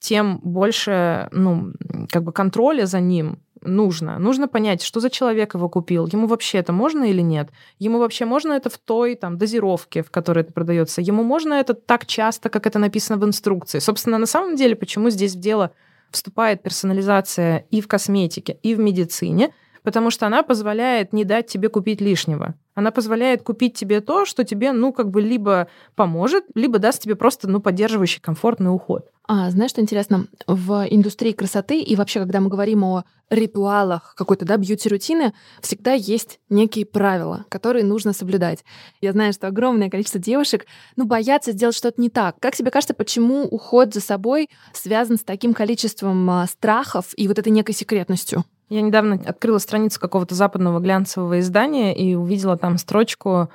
тем 0.00 0.38
больше 0.42 1.28
ну, 1.32 1.72
как 2.10 2.24
бы 2.24 2.32
контроля 2.32 2.86
за 2.86 3.00
ним 3.00 3.40
нужно. 3.62 4.18
Нужно 4.18 4.48
понять, 4.48 4.82
что 4.82 5.00
за 5.00 5.10
человек 5.10 5.54
его 5.54 5.68
купил, 5.68 6.06
ему 6.06 6.26
вообще 6.26 6.58
это 6.58 6.72
можно 6.72 7.04
или 7.04 7.20
нет, 7.20 7.50
ему 7.78 7.98
вообще 7.98 8.24
можно 8.24 8.52
это 8.52 8.70
в 8.70 8.78
той 8.78 9.14
там, 9.16 9.38
дозировке, 9.38 10.02
в 10.02 10.10
которой 10.10 10.40
это 10.40 10.52
продается, 10.52 11.00
ему 11.00 11.22
можно 11.22 11.54
это 11.54 11.74
так 11.74 12.06
часто, 12.06 12.50
как 12.50 12.66
это 12.66 12.78
написано 12.78 13.18
в 13.18 13.24
инструкции. 13.24 13.80
Собственно, 13.80 14.18
на 14.18 14.26
самом 14.26 14.56
деле, 14.56 14.76
почему 14.76 15.10
здесь 15.10 15.34
в 15.34 15.40
дело 15.40 15.72
вступает 16.10 16.62
персонализация 16.62 17.66
и 17.70 17.80
в 17.80 17.88
косметике, 17.88 18.58
и 18.62 18.74
в 18.74 18.78
медицине, 18.78 19.52
потому 19.82 20.10
что 20.10 20.26
она 20.26 20.42
позволяет 20.42 21.12
не 21.12 21.24
дать 21.24 21.46
тебе 21.46 21.68
купить 21.68 22.00
лишнего. 22.00 22.54
Она 22.74 22.92
позволяет 22.92 23.42
купить 23.42 23.74
тебе 23.74 24.00
то, 24.00 24.24
что 24.24 24.44
тебе, 24.44 24.72
ну, 24.72 24.92
как 24.92 25.10
бы 25.10 25.20
либо 25.20 25.66
поможет, 25.96 26.44
либо 26.54 26.78
даст 26.78 27.02
тебе 27.02 27.16
просто, 27.16 27.48
ну, 27.48 27.60
поддерживающий 27.60 28.20
комфортный 28.20 28.72
уход. 28.72 29.10
А, 29.26 29.50
знаешь, 29.50 29.72
что 29.72 29.80
интересно? 29.80 30.26
В 30.46 30.86
индустрии 30.88 31.32
красоты 31.32 31.80
и 31.80 31.96
вообще, 31.96 32.20
когда 32.20 32.40
мы 32.40 32.48
говорим 32.48 32.84
о 32.84 33.04
ритуалах 33.30 34.14
какой-то, 34.16 34.46
да, 34.46 34.56
бьюти-рутины, 34.56 35.34
всегда 35.60 35.92
есть 35.92 36.40
некие 36.48 36.86
правила, 36.86 37.44
которые 37.48 37.84
нужно 37.84 38.12
соблюдать. 38.12 38.64
Я 39.00 39.12
знаю, 39.12 39.32
что 39.32 39.48
огромное 39.48 39.90
количество 39.90 40.20
девушек, 40.20 40.64
ну, 40.96 41.04
боятся 41.04 41.52
сделать 41.52 41.76
что-то 41.76 42.00
не 42.00 42.08
так. 42.08 42.36
Как 42.38 42.54
тебе 42.54 42.70
кажется, 42.70 42.94
почему 42.94 43.42
уход 43.42 43.92
за 43.92 44.00
собой 44.00 44.48
связан 44.72 45.18
с 45.18 45.24
таким 45.24 45.52
количеством 45.52 46.30
а, 46.30 46.46
страхов 46.46 47.12
и 47.16 47.28
вот 47.28 47.38
этой 47.38 47.50
некой 47.50 47.74
секретностью? 47.74 48.44
Я 48.68 48.82
недавно 48.82 49.18
открыла 49.26 49.58
страницу 49.58 49.98
какого-то 49.98 50.34
западного 50.34 50.78
глянцевого 50.78 51.40
издания 51.40 51.94
и 51.96 52.14
увидела 52.14 52.56
там 52.58 52.76
строчку 52.76 53.48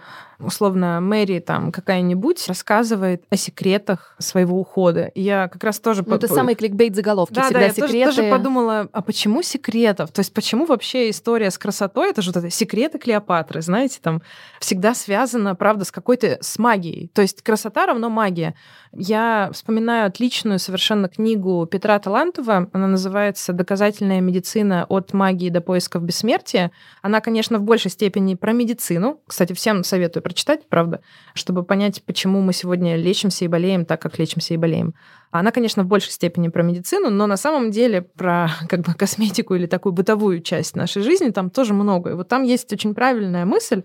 условно, 0.46 1.00
Мэри 1.02 1.40
там 1.40 1.72
какая-нибудь 1.72 2.48
рассказывает 2.48 3.24
о 3.30 3.36
секретах 3.38 4.16
своего 4.20 4.60
ухода. 4.60 5.06
И 5.16 5.22
я 5.22 5.48
как 5.48 5.64
раз 5.64 5.80
тоже... 5.80 6.04
Ну, 6.06 6.16
это 6.16 6.28
самый 6.28 6.56
кликбейт 6.56 6.96
заголовки. 6.96 7.34
Да, 7.34 7.44
всегда 7.44 7.60
да, 7.60 7.66
я 7.66 7.72
секреты. 7.72 8.06
Тоже, 8.06 8.18
тоже 8.18 8.32
подумала, 8.32 8.90
а 8.92 9.02
почему 9.02 9.42
секретов? 9.42 10.12
То 10.12 10.20
есть 10.20 10.34
почему 10.34 10.66
вообще 10.66 11.10
история 11.10 11.52
с 11.52 11.58
красотой, 11.58 12.12
это 12.12 12.22
же 12.22 12.32
вот 12.32 12.38
это 12.38 12.50
секреты 12.50 13.00
Клеопатры, 13.00 13.62
знаете, 13.62 14.00
там 14.02 14.22
всегда 14.60 14.94
связана, 14.94 15.56
правда, 15.56 15.86
с 15.86 15.92
какой-то, 15.92 16.38
с 16.42 16.60
магией. 16.60 17.10
То 17.14 17.22
есть 17.22 17.42
красота 17.42 17.86
равно 17.86 18.10
магия. 18.10 18.56
Я 18.92 19.50
вспоминаю 19.54 20.08
отличную 20.08 20.60
совершенно 20.60 21.10
книгу 21.10 21.66
Петра 21.66 21.98
Талантова, 21.98 22.70
она 22.72 22.88
называется 22.88 23.52
«Доказательная 23.52 24.22
медицина 24.22 24.86
от 24.88 25.14
магии 25.14 25.50
до 25.50 25.62
поисков 25.62 26.04
бессмертия». 26.04 26.72
Она, 27.02 27.20
конечно, 27.20 27.58
в 27.58 27.64
большей 27.64 27.90
степени 27.90 28.36
про 28.36 28.54
медицину. 28.54 29.20
Кстати, 29.26 29.54
всем 29.54 29.84
советую 29.84 30.22
прочитать, 30.34 30.68
правда, 30.68 31.02
чтобы 31.36 31.64
понять, 31.64 32.04
почему 32.04 32.42
мы 32.42 32.54
сегодня 32.54 32.96
лечимся 32.96 33.46
и 33.46 33.48
болеем 33.48 33.86
так, 33.86 34.02
как 34.02 34.18
лечимся 34.18 34.56
и 34.56 34.58
болеем. 34.58 34.96
Она, 35.30 35.52
конечно, 35.52 35.84
в 35.84 35.88
большей 35.88 36.12
степени 36.12 36.48
про 36.48 36.64
медицину, 36.64 37.12
но 37.12 37.28
на 37.28 37.38
самом 37.38 37.70
деле 37.70 38.02
про 38.02 38.50
как 38.68 38.82
бы 38.82 38.94
косметику 38.96 39.54
или 39.54 39.68
такую 39.68 39.94
бытовую 39.94 40.42
часть 40.42 40.76
нашей 40.76 41.04
жизни 41.04 41.30
там 41.30 41.52
тоже 41.52 41.74
много. 41.74 42.12
И 42.12 42.14
вот 42.14 42.28
там 42.28 42.44
есть 42.44 42.74
очень 42.74 42.96
правильная 42.96 43.46
мысль 43.46 43.84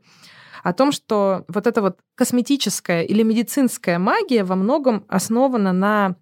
о 0.64 0.72
том, 0.72 0.90
что 0.90 1.44
вот 1.48 1.66
эта 1.66 1.82
вот 1.82 1.98
косметическая 2.14 3.02
или 3.02 3.22
медицинская 3.22 3.98
магия 3.98 4.42
во 4.42 4.56
многом 4.56 5.04
основана 5.08 5.72
на 5.72 6.16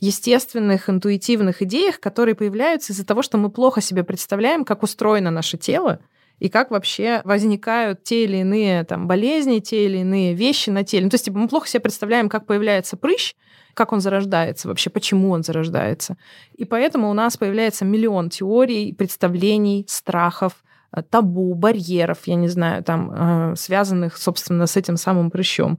естественных, 0.00 0.90
интуитивных 0.90 1.62
идеях, 1.62 2.00
которые 2.00 2.34
появляются 2.34 2.92
из-за 2.92 3.06
того, 3.06 3.22
что 3.22 3.38
мы 3.38 3.50
плохо 3.50 3.80
себе 3.80 4.02
представляем, 4.02 4.64
как 4.64 4.82
устроено 4.82 5.30
наше 5.30 5.56
тело, 5.56 6.00
и 6.38 6.48
как 6.48 6.70
вообще 6.70 7.20
возникают 7.24 8.04
те 8.04 8.24
или 8.24 8.38
иные 8.38 8.84
там, 8.84 9.06
болезни, 9.06 9.58
те 9.58 9.86
или 9.86 9.98
иные 9.98 10.34
вещи 10.34 10.70
на 10.70 10.84
теле. 10.84 11.04
Ну, 11.04 11.10
то 11.10 11.14
есть 11.14 11.24
типа, 11.24 11.38
мы 11.38 11.48
плохо 11.48 11.68
себе 11.68 11.80
представляем, 11.80 12.28
как 12.28 12.46
появляется 12.46 12.96
прыщ, 12.96 13.34
как 13.74 13.92
он 13.92 14.00
зарождается, 14.00 14.68
вообще 14.68 14.90
почему 14.90 15.30
он 15.30 15.42
зарождается. 15.42 16.16
И 16.54 16.64
поэтому 16.64 17.10
у 17.10 17.14
нас 17.14 17.36
появляется 17.36 17.84
миллион 17.84 18.30
теорий, 18.30 18.92
представлений, 18.92 19.84
страхов, 19.88 20.64
э, 20.92 21.02
табу, 21.02 21.54
барьеров, 21.54 22.18
я 22.26 22.34
не 22.34 22.48
знаю, 22.48 22.82
там, 22.82 23.12
э, 23.52 23.56
связанных, 23.56 24.16
собственно, 24.16 24.66
с 24.66 24.76
этим 24.76 24.96
самым 24.96 25.30
прыщом. 25.30 25.78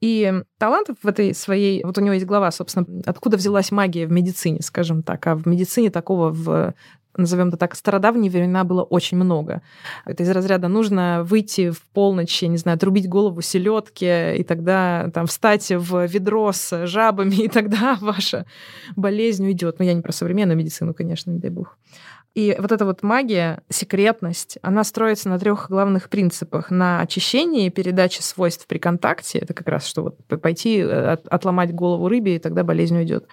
И 0.00 0.32
талантов 0.58 0.96
в 1.02 1.08
этой 1.08 1.34
своей... 1.34 1.82
Вот 1.82 1.98
у 1.98 2.00
него 2.00 2.14
есть 2.14 2.26
глава, 2.26 2.50
собственно, 2.52 2.86
откуда 3.04 3.36
взялась 3.36 3.72
магия 3.72 4.06
в 4.06 4.12
медицине, 4.12 4.62
скажем 4.62 5.02
так. 5.02 5.26
А 5.26 5.34
в 5.34 5.46
медицине 5.46 5.90
такого 5.90 6.30
в 6.30 6.74
назовем 7.18 7.48
это 7.48 7.56
так, 7.56 7.74
стародавние 7.74 8.30
времена 8.30 8.64
было 8.64 8.82
очень 8.82 9.16
много. 9.16 9.62
Это 10.04 10.22
из 10.22 10.30
разряда 10.30 10.68
нужно 10.68 11.22
выйти 11.24 11.70
в 11.70 11.82
полночь, 11.92 12.42
я 12.42 12.48
не 12.48 12.56
знаю, 12.56 12.76
отрубить 12.76 13.08
голову 13.08 13.42
селедки, 13.42 14.36
и 14.36 14.44
тогда 14.44 15.10
там 15.12 15.26
встать 15.26 15.70
в 15.70 16.06
ведро 16.06 16.52
с 16.52 16.86
жабами, 16.86 17.34
и 17.36 17.48
тогда 17.48 17.98
ваша 18.00 18.46
болезнь 18.96 19.46
уйдет. 19.46 19.78
Но 19.78 19.84
я 19.84 19.94
не 19.94 20.02
про 20.02 20.12
современную 20.12 20.56
медицину, 20.56 20.94
конечно, 20.94 21.30
не 21.30 21.38
дай 21.38 21.50
бог. 21.50 21.76
И 22.34 22.56
вот 22.58 22.70
эта 22.70 22.84
вот 22.84 23.02
магия, 23.02 23.62
секретность, 23.68 24.58
она 24.62 24.84
строится 24.84 25.28
на 25.28 25.38
трех 25.38 25.68
главных 25.70 26.08
принципах. 26.08 26.70
На 26.70 27.00
очищении 27.00 27.66
и 27.66 27.70
передаче 27.70 28.22
свойств 28.22 28.66
при 28.66 28.78
контакте. 28.78 29.38
Это 29.38 29.54
как 29.54 29.66
раз 29.66 29.86
что 29.86 30.02
вот 30.02 30.40
пойти 30.40 30.78
э, 30.78 31.16
отломать 31.30 31.74
голову 31.74 32.08
рыбе, 32.08 32.36
и 32.36 32.38
тогда 32.38 32.62
болезнь 32.62 32.96
уйдет 32.96 33.26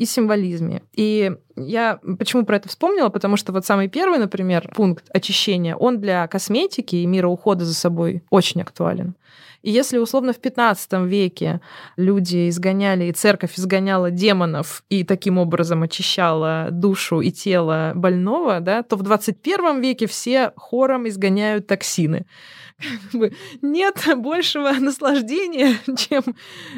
и 0.00 0.06
символизме. 0.06 0.80
И 0.94 1.30
я 1.56 2.00
почему 2.18 2.46
про 2.46 2.56
это 2.56 2.70
вспомнила? 2.70 3.10
Потому 3.10 3.36
что 3.36 3.52
вот 3.52 3.66
самый 3.66 3.88
первый, 3.88 4.18
например, 4.18 4.72
пункт 4.74 5.04
очищения, 5.12 5.76
он 5.76 6.00
для 6.00 6.26
косметики 6.26 6.96
и 6.96 7.06
мира 7.06 7.28
ухода 7.28 7.66
за 7.66 7.74
собой 7.74 8.22
очень 8.30 8.62
актуален. 8.62 9.14
И 9.62 9.70
если 9.70 9.98
условно 9.98 10.32
в 10.32 10.38
15 10.38 10.92
веке 11.06 11.60
люди 11.96 12.48
изгоняли, 12.48 13.04
и 13.04 13.12
церковь 13.12 13.58
изгоняла 13.58 14.10
демонов 14.10 14.82
и 14.88 15.04
таким 15.04 15.38
образом 15.38 15.82
очищала 15.82 16.68
душу 16.70 17.20
и 17.20 17.30
тело 17.30 17.92
больного, 17.94 18.60
да, 18.60 18.82
то 18.82 18.96
в 18.96 19.02
21 19.02 19.80
веке 19.80 20.06
все 20.06 20.52
хором 20.56 21.08
изгоняют 21.08 21.66
токсины 21.66 22.26
нет 23.62 23.96
большего 24.16 24.72
наслаждения, 24.72 25.76
чем, 25.96 26.22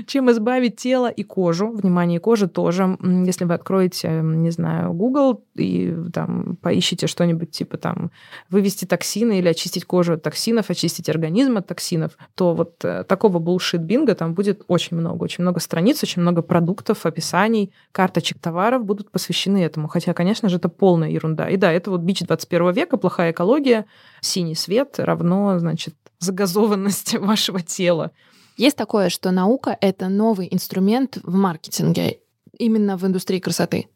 чем 0.06 0.30
избавить 0.30 0.76
тело 0.76 1.08
и 1.08 1.22
кожу. 1.22 1.68
Внимание, 1.68 2.20
кожи 2.20 2.48
тоже. 2.48 2.98
Если 3.02 3.44
вы 3.44 3.54
откроете, 3.54 4.20
не 4.22 4.50
знаю, 4.50 4.92
Google 4.92 5.44
и 5.54 5.94
там 6.12 6.56
поищите 6.56 7.06
что-нибудь 7.06 7.50
типа 7.50 7.76
там 7.76 8.10
вывести 8.48 8.84
токсины 8.84 9.38
или 9.38 9.48
очистить 9.48 9.84
кожу 9.84 10.14
от 10.14 10.22
токсинов, 10.22 10.70
очистить 10.70 11.08
организм 11.08 11.58
от 11.58 11.66
токсинов, 11.66 12.12
то 12.34 12.54
вот 12.54 12.84
э, 12.84 13.04
такого 13.04 13.38
булшит 13.38 13.82
бинга 13.82 14.14
там 14.14 14.34
будет 14.34 14.62
очень 14.68 14.96
много. 14.96 15.24
Очень 15.24 15.42
много 15.42 15.60
страниц, 15.60 16.02
очень 16.02 16.22
много 16.22 16.42
продуктов, 16.42 17.04
описаний, 17.04 17.72
карточек 17.92 18.38
товаров 18.38 18.84
будут 18.84 19.10
посвящены 19.10 19.58
этому. 19.58 19.88
Хотя, 19.88 20.14
конечно 20.14 20.48
же, 20.48 20.56
это 20.56 20.68
полная 20.68 21.10
ерунда. 21.10 21.48
И 21.48 21.56
да, 21.56 21.72
это 21.72 21.90
вот 21.90 22.00
бич 22.00 22.20
21 22.20 22.72
века, 22.72 22.96
плохая 22.96 23.32
экология, 23.32 23.86
синий 24.20 24.54
свет 24.54 24.94
равно, 24.98 25.58
значит, 25.58 25.94
загазованность 26.18 27.14
вашего 27.18 27.60
тела. 27.60 28.12
Есть 28.56 28.76
такое, 28.76 29.08
что 29.08 29.30
наука— 29.30 29.76
это 29.80 30.08
новый 30.08 30.48
инструмент 30.50 31.18
в 31.22 31.34
маркетинге, 31.34 32.20
именно 32.58 32.96
в 32.96 33.06
индустрии 33.06 33.38
красоты. 33.38 33.88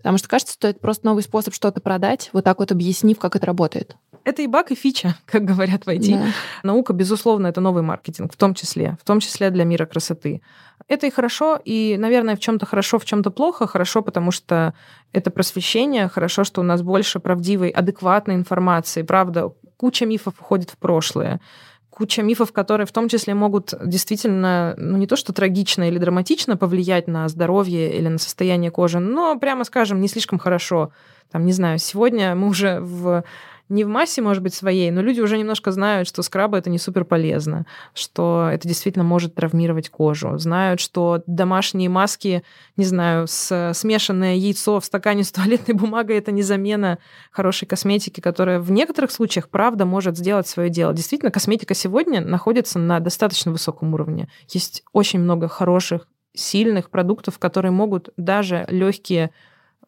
Потому 0.00 0.18
что 0.18 0.28
кажется, 0.28 0.54
что 0.54 0.68
это 0.68 0.80
просто 0.80 1.06
новый 1.06 1.22
способ 1.22 1.54
что-то 1.54 1.80
продать, 1.80 2.30
вот 2.32 2.44
так 2.44 2.58
вот 2.58 2.72
объяснив, 2.72 3.18
как 3.18 3.36
это 3.36 3.46
работает. 3.46 3.96
Это 4.24 4.42
и 4.42 4.46
баг, 4.46 4.70
и 4.70 4.74
фича, 4.74 5.16
как 5.26 5.44
говорят 5.44 5.84
в 5.84 5.88
IT. 5.88 6.16
Да. 6.16 6.26
Наука, 6.62 6.92
безусловно, 6.92 7.46
это 7.46 7.60
новый 7.60 7.82
маркетинг, 7.82 8.32
в 8.32 8.36
том 8.36 8.54
числе, 8.54 8.96
в 9.00 9.04
том 9.04 9.20
числе 9.20 9.50
для 9.50 9.64
мира 9.64 9.86
красоты. 9.86 10.42
Это 10.88 11.06
и 11.06 11.10
хорошо, 11.10 11.60
и, 11.64 11.96
наверное, 11.98 12.36
в 12.36 12.40
чем-то 12.40 12.66
хорошо, 12.66 12.98
в 12.98 13.04
чем-то 13.04 13.30
плохо. 13.30 13.66
Хорошо, 13.66 14.02
потому 14.02 14.32
что 14.32 14.74
это 15.12 15.30
просвещение, 15.30 16.08
хорошо, 16.08 16.44
что 16.44 16.62
у 16.62 16.64
нас 16.64 16.82
больше 16.82 17.20
правдивой, 17.20 17.68
адекватной 17.68 18.34
информации. 18.34 19.02
Правда, 19.02 19.52
куча 19.76 20.06
мифов 20.06 20.34
уходит 20.40 20.70
в 20.70 20.78
прошлое 20.78 21.40
куча 22.00 22.22
мифов, 22.22 22.50
которые 22.50 22.86
в 22.86 22.92
том 22.92 23.10
числе 23.10 23.34
могут 23.34 23.74
действительно, 23.84 24.74
ну 24.78 24.96
не 24.96 25.06
то 25.06 25.16
что 25.16 25.34
трагично 25.34 25.86
или 25.86 25.98
драматично 25.98 26.56
повлиять 26.56 27.08
на 27.08 27.28
здоровье 27.28 27.94
или 27.94 28.08
на 28.08 28.16
состояние 28.16 28.70
кожи, 28.70 29.00
но, 29.00 29.38
прямо 29.38 29.64
скажем, 29.64 30.00
не 30.00 30.08
слишком 30.08 30.38
хорошо. 30.38 30.92
Там, 31.30 31.44
не 31.44 31.52
знаю, 31.52 31.78
сегодня 31.78 32.34
мы 32.34 32.48
уже 32.48 32.80
в 32.80 33.22
не 33.70 33.84
в 33.84 33.88
массе, 33.88 34.20
может 34.20 34.42
быть, 34.42 34.52
своей, 34.52 34.90
но 34.90 35.00
люди 35.00 35.20
уже 35.20 35.38
немножко 35.38 35.70
знают, 35.70 36.08
что 36.08 36.22
скрабы 36.22 36.58
это 36.58 36.68
не 36.68 36.78
супер 36.78 37.04
полезно, 37.04 37.66
что 37.94 38.50
это 38.52 38.66
действительно 38.66 39.04
может 39.04 39.34
травмировать 39.34 39.88
кожу. 39.88 40.36
Знают, 40.38 40.80
что 40.80 41.22
домашние 41.26 41.88
маски, 41.88 42.42
не 42.76 42.84
знаю, 42.84 43.26
с 43.28 43.72
смешанное 43.74 44.34
яйцо 44.34 44.80
в 44.80 44.84
стакане 44.84 45.24
с 45.24 45.32
туалетной 45.32 45.74
бумагой 45.74 46.18
это 46.18 46.32
не 46.32 46.42
замена 46.42 46.98
хорошей 47.30 47.66
косметики, 47.66 48.20
которая 48.20 48.58
в 48.58 48.70
некоторых 48.72 49.12
случаях, 49.12 49.48
правда, 49.48 49.86
может 49.86 50.18
сделать 50.18 50.48
свое 50.48 50.68
дело. 50.68 50.92
Действительно, 50.92 51.30
косметика 51.30 51.74
сегодня 51.74 52.20
находится 52.20 52.78
на 52.78 52.98
достаточно 52.98 53.52
высоком 53.52 53.94
уровне. 53.94 54.28
Есть 54.48 54.82
очень 54.92 55.20
много 55.20 55.46
хороших 55.46 56.08
сильных 56.34 56.90
продуктов, 56.90 57.38
которые 57.38 57.72
могут 57.72 58.10
даже 58.16 58.64
легкие 58.68 59.30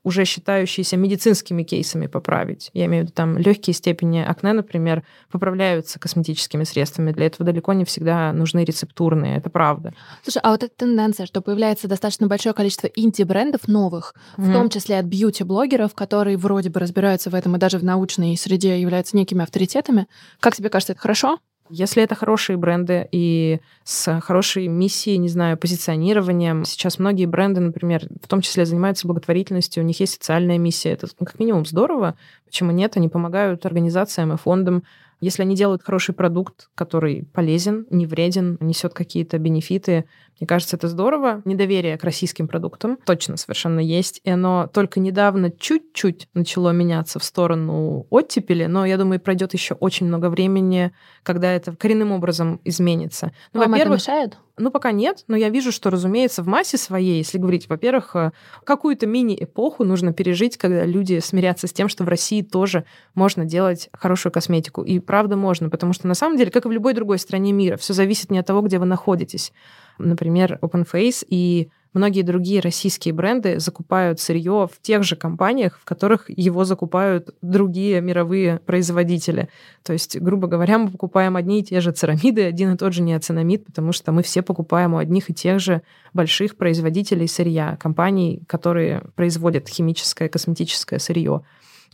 уже 0.04 0.24
считающиеся 0.24 0.96
медицинскими 0.96 1.62
кейсами 1.62 2.06
поправить. 2.06 2.70
Я 2.72 2.86
имею 2.86 3.04
в 3.04 3.06
виду 3.06 3.14
там 3.14 3.38
легкие 3.38 3.74
степени 3.74 4.18
акне, 4.18 4.52
например, 4.52 5.04
поправляются 5.30 5.98
косметическими 5.98 6.64
средствами. 6.64 7.12
Для 7.12 7.26
этого 7.26 7.44
далеко 7.44 7.72
не 7.72 7.84
всегда 7.84 8.32
нужны 8.32 8.64
рецептурные, 8.64 9.36
это 9.36 9.50
правда. 9.50 9.94
Слушай, 10.22 10.40
а 10.42 10.50
вот 10.50 10.62
эта 10.62 10.74
тенденция, 10.74 11.26
что 11.26 11.40
появляется 11.40 11.88
достаточно 11.88 12.26
большое 12.26 12.54
количество 12.54 12.88
инди-брендов 12.88 13.68
новых, 13.68 14.14
mm-hmm. 14.36 14.42
в 14.42 14.52
том 14.52 14.70
числе 14.70 14.98
от 14.98 15.06
бьюти-блогеров, 15.06 15.94
которые 15.94 16.36
вроде 16.36 16.70
бы 16.70 16.80
разбираются 16.80 17.30
в 17.30 17.34
этом 17.34 17.56
и 17.56 17.58
даже 17.58 17.78
в 17.78 17.84
научной 17.84 18.36
среде 18.36 18.80
являются 18.80 19.16
некими 19.16 19.42
авторитетами, 19.42 20.06
как 20.40 20.56
тебе 20.56 20.68
кажется, 20.68 20.92
это 20.92 21.00
хорошо? 21.00 21.38
Если 21.74 22.02
это 22.02 22.14
хорошие 22.14 22.58
бренды 22.58 23.08
и 23.12 23.60
с 23.82 24.20
хорошей 24.20 24.66
миссией, 24.66 25.16
не 25.16 25.30
знаю, 25.30 25.56
позиционированием, 25.56 26.66
сейчас 26.66 26.98
многие 26.98 27.24
бренды, 27.24 27.62
например, 27.62 28.06
в 28.22 28.28
том 28.28 28.42
числе 28.42 28.66
занимаются 28.66 29.06
благотворительностью, 29.06 29.82
у 29.82 29.86
них 29.86 29.98
есть 29.98 30.12
социальная 30.12 30.58
миссия, 30.58 30.90
это 30.90 31.08
ну, 31.18 31.24
как 31.24 31.38
минимум 31.38 31.64
здорово. 31.64 32.14
Почему 32.52 32.70
нет? 32.70 32.98
Они 32.98 33.08
помогают 33.08 33.64
организациям 33.64 34.34
и 34.34 34.36
фондам 34.36 34.84
если 35.22 35.42
они 35.42 35.54
делают 35.54 35.84
хороший 35.84 36.16
продукт, 36.16 36.68
который 36.74 37.24
полезен, 37.32 37.86
не 37.90 38.06
вреден, 38.06 38.58
несет 38.58 38.92
какие-то 38.92 39.38
бенефиты, 39.38 40.04
мне 40.40 40.48
кажется, 40.48 40.74
это 40.74 40.88
здорово. 40.88 41.42
Недоверие 41.44 41.96
к 41.96 42.02
российским 42.02 42.48
продуктам 42.48 42.98
точно 43.06 43.36
совершенно 43.36 43.78
есть. 43.78 44.20
И 44.24 44.30
оно 44.30 44.68
только 44.72 44.98
недавно 44.98 45.52
чуть-чуть 45.52 46.26
начало 46.34 46.70
меняться 46.70 47.20
в 47.20 47.24
сторону 47.24 48.08
оттепели, 48.10 48.66
но 48.66 48.84
я 48.84 48.96
думаю, 48.96 49.20
пройдет 49.20 49.52
еще 49.52 49.74
очень 49.74 50.08
много 50.08 50.28
времени, 50.28 50.90
когда 51.22 51.52
это 51.52 51.76
коренным 51.76 52.10
образом 52.10 52.60
изменится. 52.64 53.30
Ну, 53.52 53.60
Вам 53.60 53.74
это 53.74 53.88
мешает? 53.90 54.38
Ну, 54.58 54.70
пока 54.70 54.92
нет, 54.92 55.24
но 55.28 55.36
я 55.36 55.48
вижу, 55.48 55.72
что, 55.72 55.88
разумеется, 55.88 56.42
в 56.42 56.46
массе 56.46 56.76
своей, 56.76 57.18
если 57.18 57.38
говорить, 57.38 57.68
во-первых, 57.70 58.14
э, 58.14 58.32
какую-то 58.64 59.06
мини-эпоху 59.06 59.82
нужно 59.82 60.12
пережить, 60.12 60.58
когда 60.58 60.84
люди 60.84 61.20
смирятся 61.20 61.66
с 61.66 61.72
тем, 61.72 61.88
что 61.88 62.04
в 62.04 62.08
России 62.08 62.42
тоже 62.42 62.84
можно 63.14 63.46
делать 63.46 63.88
хорошую 63.94 64.30
косметику. 64.30 64.82
И 64.82 64.98
правда 64.98 65.36
можно, 65.36 65.70
потому 65.70 65.94
что 65.94 66.06
на 66.06 66.14
самом 66.14 66.36
деле, 66.36 66.50
как 66.50 66.66
и 66.66 66.68
в 66.68 66.72
любой 66.72 66.92
другой 66.92 67.18
стране 67.18 67.52
мира, 67.52 67.78
все 67.78 67.94
зависит 67.94 68.30
не 68.30 68.38
от 68.38 68.46
того, 68.46 68.60
где 68.60 68.78
вы 68.78 68.84
находитесь. 68.84 69.52
Например, 69.98 70.58
OpenFace 70.60 71.24
и 71.28 71.70
многие 71.94 72.22
другие 72.22 72.60
российские 72.60 73.14
бренды 73.14 73.60
закупают 73.60 74.20
сырье 74.20 74.68
в 74.72 74.80
тех 74.80 75.02
же 75.04 75.16
компаниях, 75.16 75.78
в 75.78 75.84
которых 75.84 76.28
его 76.28 76.64
закупают 76.64 77.34
другие 77.42 78.00
мировые 78.00 78.58
производители. 78.60 79.48
То 79.82 79.92
есть, 79.92 80.18
грубо 80.18 80.46
говоря, 80.48 80.78
мы 80.78 80.90
покупаем 80.90 81.36
одни 81.36 81.60
и 81.60 81.64
те 81.64 81.80
же 81.80 81.92
церамиды, 81.92 82.44
один 82.44 82.72
и 82.74 82.76
тот 82.76 82.92
же 82.92 83.02
неоцинамид, 83.02 83.66
потому 83.66 83.92
что 83.92 84.12
мы 84.12 84.22
все 84.22 84.42
покупаем 84.42 84.94
у 84.94 84.98
одних 84.98 85.30
и 85.30 85.34
тех 85.34 85.60
же 85.60 85.82
больших 86.12 86.56
производителей 86.56 87.28
сырья, 87.28 87.76
компаний, 87.76 88.42
которые 88.46 89.02
производят 89.14 89.68
химическое, 89.68 90.28
косметическое 90.28 90.98
сырье. 90.98 91.42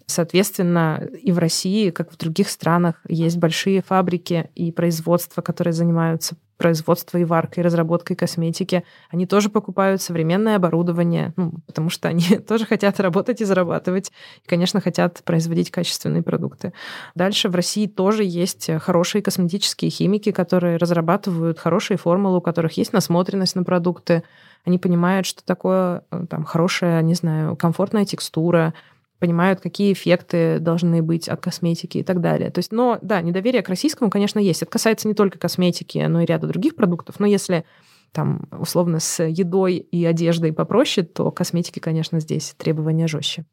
Соответственно, 0.07 1.07
и 1.23 1.33
в 1.33 1.39
России, 1.39 1.91
как 1.91 2.11
в 2.11 2.17
других 2.17 2.49
странах, 2.49 3.03
есть 3.09 3.37
большие 3.37 3.83
фабрики 3.83 4.49
и 4.55 4.73
производства, 4.73 5.43
которые 5.43 5.75
занимаются 5.75 6.37
производством 6.59 7.23
и 7.23 7.25
варкой, 7.25 7.63
разработкой 7.63 8.17
косметики. 8.17 8.85
Они 9.11 9.27
тоже 9.27 9.49
покупают 9.49 10.03
современное 10.03 10.57
оборудование, 10.57 11.33
ну, 11.37 11.53
потому 11.67 11.89
что 11.89 12.09
они 12.09 12.37
тоже 12.49 12.67
хотят 12.67 13.01
работать 13.01 13.41
и 13.41 13.45
зарабатывать. 13.45 14.13
И, 14.45 14.49
конечно, 14.49 14.81
хотят 14.81 15.23
производить 15.25 15.71
качественные 15.71 16.23
продукты. 16.23 16.73
Дальше 17.15 17.49
в 17.49 17.55
России 17.55 17.87
тоже 17.87 18.25
есть 18.25 18.71
хорошие 18.81 19.23
косметические 19.23 19.91
химики, 19.91 20.33
которые 20.33 20.77
разрабатывают 20.77 21.59
хорошие 21.59 21.97
формулы, 21.97 22.39
у 22.39 22.43
которых 22.43 22.73
есть 22.73 22.93
насмотренность 22.93 23.57
на 23.57 23.63
продукты. 23.63 24.25
Они 24.65 24.79
понимают, 24.79 25.25
что 25.25 25.45
такое 25.45 26.03
э, 26.11 26.27
там, 26.29 26.45
хорошая, 26.45 27.01
не 27.03 27.15
знаю, 27.15 27.57
комфортная 27.57 28.05
текстура, 28.05 28.75
понимают, 29.19 29.61
какие 29.61 29.93
эффекты 29.93 30.59
должны 30.59 31.03
быть 31.03 31.29
от 31.29 31.41
косметики 31.41 31.99
и 31.99 32.03
так 32.03 32.21
далее. 32.21 32.51
То 32.51 32.59
есть, 32.59 32.73
но 32.73 32.99
да, 33.03 33.21
недоверие 33.21 33.63
к 33.63 33.69
российскому, 33.69 34.11
конечно, 34.11 34.39
есть. 34.39 34.63
Это 34.63 34.71
касается 34.71 35.09
не 35.09 35.15
только 35.15 35.39
косметики, 35.39 35.99
но 35.99 36.21
и 36.21 36.27
ряда 36.27 36.47
других 36.47 36.77
продуктов. 36.77 37.19
Но 37.19 37.27
если 37.27 37.65
там, 38.13 38.49
условно, 38.59 39.01
с 39.01 39.23
едой 39.23 39.77
и 39.77 40.05
одеждой 40.05 40.53
попроще, 40.53 41.07
то 41.07 41.31
косметики, 41.31 41.79
конечно, 41.79 42.21
здесь 42.21 42.55
требования 42.57 43.07
жестче. 43.07 43.45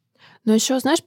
Но 0.46 0.54
еще, 0.54 0.80
знаешь, 0.80 1.00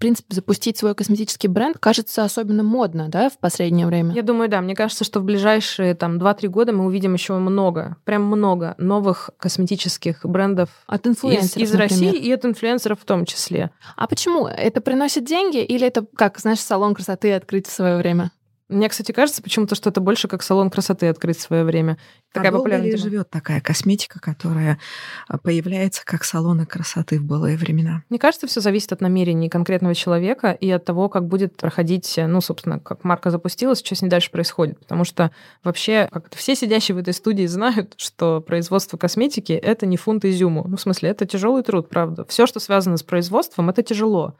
принципе, 0.00 0.34
запустить 0.34 0.78
свой 0.78 0.94
косметический 0.94 1.48
бренд 1.48 1.78
кажется 1.78 2.24
особенно 2.24 2.62
модно, 2.62 3.08
да, 3.08 3.28
в 3.28 3.38
последнее 3.38 3.86
время? 3.86 4.14
Я 4.14 4.22
думаю, 4.22 4.48
да. 4.48 4.60
Мне 4.60 4.74
кажется, 4.74 5.04
что 5.04 5.20
в 5.20 5.24
ближайшие 5.24 5.94
там 5.94 6.18
2-3 6.18 6.48
года 6.48 6.72
мы 6.72 6.86
увидим 6.86 7.14
еще 7.14 7.34
много, 7.34 7.96
прям 8.04 8.24
много 8.24 8.74
новых 8.78 9.30
косметических 9.38 10.24
брендов 10.24 10.70
от 10.86 11.06
инфлюенсеров, 11.06 11.56
из, 11.56 11.70
из 11.70 11.74
России 11.74 12.14
и 12.14 12.32
от 12.32 12.44
инфлюенсеров 12.44 13.00
в 13.00 13.04
том 13.04 13.26
числе. 13.26 13.70
А 13.94 14.06
почему? 14.08 14.46
Это 14.46 14.80
приносит 14.80 15.24
деньги 15.24 15.62
или 15.62 15.86
это, 15.86 16.04
как, 16.16 16.38
знаешь, 16.38 16.60
салон 16.60 16.94
красоты 16.94 17.32
открыть 17.34 17.66
в 17.66 17.72
свое 17.72 17.96
время? 17.96 18.32
Мне, 18.70 18.88
кстати, 18.88 19.10
кажется 19.10 19.42
почему-то, 19.42 19.74
что 19.74 19.90
это 19.90 20.00
больше 20.00 20.28
как 20.28 20.42
салон 20.42 20.70
красоты 20.70 21.08
открыть 21.08 21.38
в 21.38 21.42
свое 21.42 21.64
время. 21.64 21.98
Такая 22.32 22.52
а 22.52 22.54
популярная 22.54 22.96
живет 22.96 23.28
такая 23.28 23.60
косметика, 23.60 24.20
которая 24.20 24.78
а, 25.26 25.38
появляется 25.38 26.02
как 26.04 26.22
салоны 26.22 26.66
красоты 26.66 27.18
в 27.18 27.24
былые 27.24 27.56
времена? 27.56 28.04
Мне 28.08 28.20
кажется, 28.20 28.46
все 28.46 28.60
зависит 28.60 28.92
от 28.92 29.00
намерений 29.00 29.48
конкретного 29.48 29.96
человека 29.96 30.52
и 30.52 30.70
от 30.70 30.84
того, 30.84 31.08
как 31.08 31.26
будет 31.26 31.56
проходить, 31.56 32.14
ну, 32.16 32.40
собственно, 32.40 32.78
как 32.78 33.02
марка 33.02 33.30
запустилась, 33.30 33.80
что 33.80 33.96
с 33.96 34.02
ней 34.02 34.08
дальше 34.08 34.30
происходит. 34.30 34.78
Потому 34.78 35.04
что 35.04 35.32
вообще 35.64 36.08
как 36.12 36.32
все 36.34 36.54
сидящие 36.54 36.94
в 36.94 36.98
этой 36.98 37.12
студии 37.12 37.46
знают, 37.46 37.94
что 37.96 38.40
производство 38.40 38.96
косметики— 38.96 39.52
это 39.52 39.86
не 39.86 39.96
фунт 39.96 40.24
изюму. 40.24 40.64
Ну, 40.68 40.76
в 40.76 40.80
смысле, 40.80 41.10
это 41.10 41.26
тяжелый 41.26 41.64
труд, 41.64 41.88
правда. 41.88 42.24
Все, 42.26 42.46
что 42.46 42.60
связано 42.60 42.96
с 42.96 43.02
производством, 43.02 43.68
это 43.68 43.82
тяжело. 43.82 44.36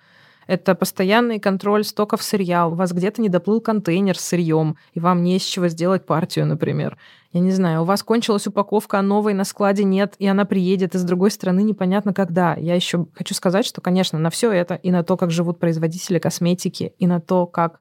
Это 0.51 0.75
постоянный 0.75 1.39
контроль 1.39 1.85
стоков 1.85 2.25
сырья. 2.25 2.67
У 2.67 2.75
вас 2.75 2.91
где-то 2.91 3.23
не 3.23 3.29
доплыл 3.29 3.61
контейнер 3.61 4.19
с 4.19 4.23
сырьем, 4.23 4.77
и 4.95 4.99
вам 4.99 5.23
не 5.23 5.37
из 5.37 5.43
чего 5.43 5.69
сделать 5.69 6.05
партию, 6.05 6.45
например. 6.45 6.99
Я 7.33 7.39
не 7.39 7.53
знаю, 7.53 7.83
у 7.83 7.85
вас 7.85 8.03
кончилась 8.03 8.49
упаковка, 8.49 8.99
а 8.99 9.03
новой 9.03 9.33
на 9.33 9.45
складе 9.45 9.85
нет, 9.85 10.17
и 10.19 10.27
она 10.27 10.45
приедет, 10.45 10.97
и 10.97 10.99
с 10.99 11.05
другой 11.05 11.31
стороны 11.31 11.63
непонятно 11.63 12.13
когда. 12.13 12.57
Я 12.57 12.75
еще 12.75 13.07
хочу 13.15 13.33
сказать, 13.33 13.65
что, 13.65 13.81
конечно, 13.81 14.19
на 14.19 14.29
все 14.29 14.51
это 14.51 14.75
и 14.75 14.91
на 14.91 15.05
то, 15.05 15.17
как 15.17 15.31
живут 15.31 15.61
производители 15.61 16.19
косметики, 16.19 16.95
и 16.99 17.07
на 17.07 17.21
то, 17.21 17.47
как 17.47 17.79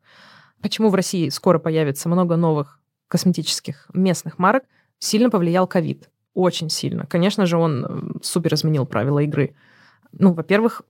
почему 0.62 0.90
в 0.90 0.94
России 0.94 1.30
скоро 1.30 1.58
появится 1.58 2.08
много 2.08 2.36
новых 2.36 2.80
косметических 3.08 3.88
местных 3.96 4.38
марок, 4.38 4.66
сильно 5.00 5.32
повлиял 5.32 5.66
ковид. 5.66 6.08
Очень 6.36 6.70
сильно. 6.70 7.08
Конечно 7.08 7.48
же, 7.48 7.58
он 7.58 8.20
супер 8.22 8.54
изменил 8.54 8.86
правила 8.86 9.18
игры. 9.18 9.56
Ну, 10.12 10.34
во-первых, 10.34 10.84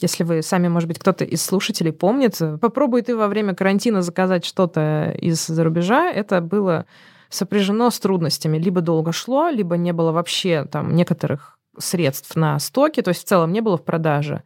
если 0.00 0.24
вы 0.24 0.42
сами, 0.42 0.68
может 0.68 0.88
быть, 0.88 0.98
кто-то 0.98 1.24
из 1.24 1.42
слушателей 1.42 1.92
помнит, 1.92 2.38
попробуй 2.60 3.02
ты 3.02 3.16
во 3.16 3.28
время 3.28 3.54
карантина 3.54 4.02
заказать 4.02 4.44
что-то 4.44 5.14
из-за 5.20 5.62
рубежа. 5.62 6.10
Это 6.10 6.40
было 6.40 6.86
сопряжено 7.28 7.90
с 7.90 7.98
трудностями. 8.00 8.58
Либо 8.58 8.80
долго 8.80 9.12
шло, 9.12 9.48
либо 9.48 9.76
не 9.76 9.92
было 9.92 10.12
вообще 10.12 10.64
там 10.70 10.94
некоторых 10.94 11.58
средств 11.78 12.36
на 12.36 12.58
стоке, 12.58 13.02
то 13.02 13.10
есть 13.10 13.22
в 13.22 13.28
целом 13.28 13.52
не 13.52 13.60
было 13.60 13.76
в 13.76 13.84
продаже. 13.84 14.42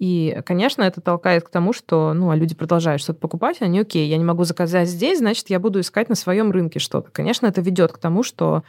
И, 0.00 0.40
конечно, 0.44 0.82
это 0.82 1.00
толкает 1.00 1.44
к 1.44 1.50
тому, 1.50 1.72
что 1.72 2.12
ну, 2.14 2.30
а 2.30 2.36
люди 2.36 2.54
продолжают 2.54 3.00
что-то 3.00 3.20
покупать, 3.20 3.58
они, 3.60 3.78
окей, 3.80 4.08
я 4.08 4.16
не 4.16 4.24
могу 4.24 4.44
заказать 4.44 4.88
здесь, 4.88 5.18
значит, 5.18 5.50
я 5.50 5.60
буду 5.60 5.80
искать 5.80 6.08
на 6.08 6.16
своем 6.16 6.50
рынке 6.50 6.80
что-то. 6.80 7.10
Конечно, 7.12 7.46
это 7.46 7.60
ведет 7.60 7.92
к 7.92 7.98
тому, 7.98 8.24
что 8.24 8.64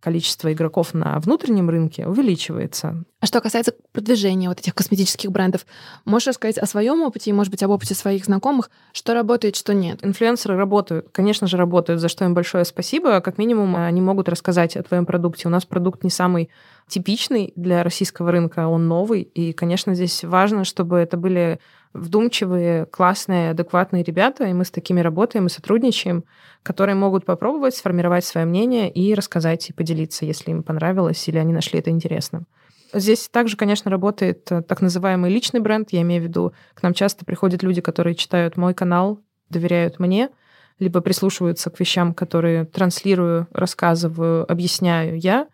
количество 0.00 0.52
игроков 0.52 0.92
на 0.92 1.18
внутреннем 1.18 1.70
рынке 1.70 2.06
увеличивается. 2.06 3.04
А 3.20 3.26
что 3.26 3.40
касается 3.40 3.72
продвижения 3.92 4.50
вот 4.50 4.60
этих 4.60 4.74
косметических 4.74 5.32
брендов, 5.32 5.64
можешь 6.04 6.28
рассказать 6.28 6.58
о 6.58 6.66
своем 6.66 7.00
опыте 7.02 7.30
и, 7.30 7.32
может 7.32 7.50
быть, 7.50 7.62
об 7.62 7.70
опыте 7.70 7.94
своих 7.94 8.26
знакомых, 8.26 8.70
что 8.92 9.14
работает, 9.14 9.56
что 9.56 9.72
нет? 9.72 10.04
Инфлюенсеры 10.04 10.56
работают, 10.56 11.08
конечно 11.10 11.46
же, 11.46 11.56
работают, 11.56 12.02
за 12.02 12.08
что 12.08 12.26
им 12.26 12.34
большое 12.34 12.66
спасибо. 12.66 13.20
Как 13.20 13.38
минимум, 13.38 13.76
они 13.76 14.02
могут 14.02 14.28
рассказать 14.28 14.76
о 14.76 14.82
твоем 14.82 15.06
продукте. 15.06 15.48
У 15.48 15.50
нас 15.50 15.64
продукт 15.64 16.04
не 16.04 16.10
самый 16.10 16.50
типичный 16.86 17.54
для 17.56 17.82
российского 17.82 18.30
рынка, 18.30 18.68
он 18.68 18.88
новый, 18.88 19.22
и, 19.22 19.54
конечно, 19.54 19.94
здесь 19.94 20.22
важно, 20.22 20.64
чтобы 20.64 20.98
это 20.98 21.16
были 21.16 21.60
вдумчивые, 21.94 22.86
классные, 22.86 23.50
адекватные 23.50 24.02
ребята, 24.02 24.44
и 24.44 24.52
мы 24.52 24.64
с 24.64 24.70
такими 24.70 25.00
работаем 25.00 25.46
и 25.46 25.50
сотрудничаем, 25.50 26.24
которые 26.62 26.96
могут 26.96 27.24
попробовать 27.24 27.76
сформировать 27.76 28.24
свое 28.24 28.46
мнение 28.46 28.90
и 28.90 29.14
рассказать 29.14 29.70
и 29.70 29.72
поделиться, 29.72 30.24
если 30.24 30.50
им 30.50 30.62
понравилось 30.62 31.26
или 31.28 31.38
они 31.38 31.52
нашли 31.52 31.78
это 31.78 31.90
интересным. 31.90 32.46
Здесь 32.92 33.28
также, 33.28 33.56
конечно, 33.56 33.90
работает 33.90 34.50
э, 34.52 34.62
так 34.62 34.80
называемый 34.80 35.32
личный 35.32 35.60
бренд. 35.60 35.88
Я 35.90 36.02
имею 36.02 36.22
в 36.22 36.24
виду, 36.26 36.52
к 36.74 36.82
нам 36.82 36.94
часто 36.94 37.24
приходят 37.24 37.62
люди, 37.62 37.80
которые 37.80 38.14
читают 38.14 38.56
мой 38.56 38.74
канал, 38.74 39.20
доверяют 39.48 39.98
мне, 39.98 40.30
либо 40.78 41.00
прислушиваются 41.00 41.70
к 41.70 41.80
вещам, 41.80 42.14
которые 42.14 42.64
транслирую, 42.66 43.48
рассказываю, 43.52 44.50
объясняю 44.50 45.18
я— 45.18 45.48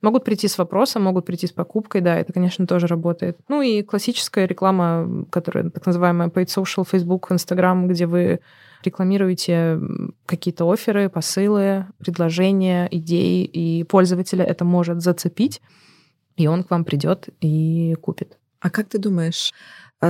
Могут 0.00 0.24
прийти 0.24 0.46
с 0.46 0.58
вопросом, 0.58 1.02
могут 1.02 1.26
прийти 1.26 1.46
с 1.48 1.52
покупкой, 1.52 2.00
да, 2.00 2.16
это, 2.16 2.32
конечно, 2.32 2.66
тоже 2.66 2.86
работает. 2.86 3.36
Ну 3.48 3.62
и 3.62 3.82
классическая 3.82 4.46
реклама, 4.46 5.26
которая 5.30 5.70
так 5.70 5.84
называемая 5.86 6.28
paid 6.28 6.46
social, 6.46 6.86
Facebook, 6.88 7.32
Instagram, 7.32 7.88
где 7.88 8.06
вы 8.06 8.40
рекламируете 8.84 9.80
какие-то 10.24 10.70
оферы, 10.70 11.08
посылы, 11.08 11.86
предложения, 11.98 12.88
идеи, 12.92 13.44
и 13.44 13.82
пользователя 13.82 14.44
это 14.44 14.64
может 14.64 15.02
зацепить, 15.02 15.60
и 16.36 16.46
он 16.46 16.62
к 16.62 16.70
вам 16.70 16.84
придет 16.84 17.28
и 17.40 17.96
купит. 18.00 18.38
А 18.60 18.70
как 18.70 18.88
ты 18.88 18.98
думаешь, 18.98 19.52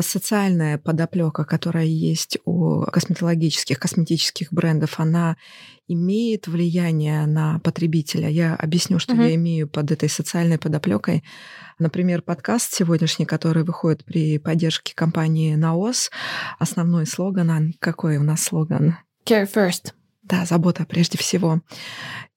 социальная 0.01 0.79
подоплека, 0.79 1.45
которая 1.45 1.85
есть 1.85 2.39
у 2.45 2.83
косметологических, 2.83 3.79
косметических 3.79 4.53
брендов, 4.53 5.01
она 5.01 5.37
имеет 5.89 6.47
влияние 6.47 7.27
на 7.27 7.59
потребителя. 7.61 8.29
Я 8.29 8.55
объясню, 8.55 8.99
что 8.99 9.15
угу. 9.15 9.23
я 9.23 9.35
имею 9.35 9.69
под 9.69 9.91
этой 9.91 10.09
социальной 10.09 10.59
подоплекой. 10.59 11.25
Например, 11.79 12.23
подкаст 12.23 12.75
сегодняшний, 12.75 13.25
который 13.25 13.65
выходит 13.65 14.05
при 14.05 14.39
поддержке 14.39 14.95
компании 14.95 15.55
Наос, 15.55 16.11
основной 16.59 17.07
слоган, 17.07 17.75
какой 17.79 18.19
у 18.19 18.23
нас 18.23 18.43
слоган? 18.43 18.97
Care 19.25 19.51
first. 19.51 19.93
Да, 20.29 20.45
забота 20.45 20.85
прежде 20.85 21.17
всего. 21.17 21.63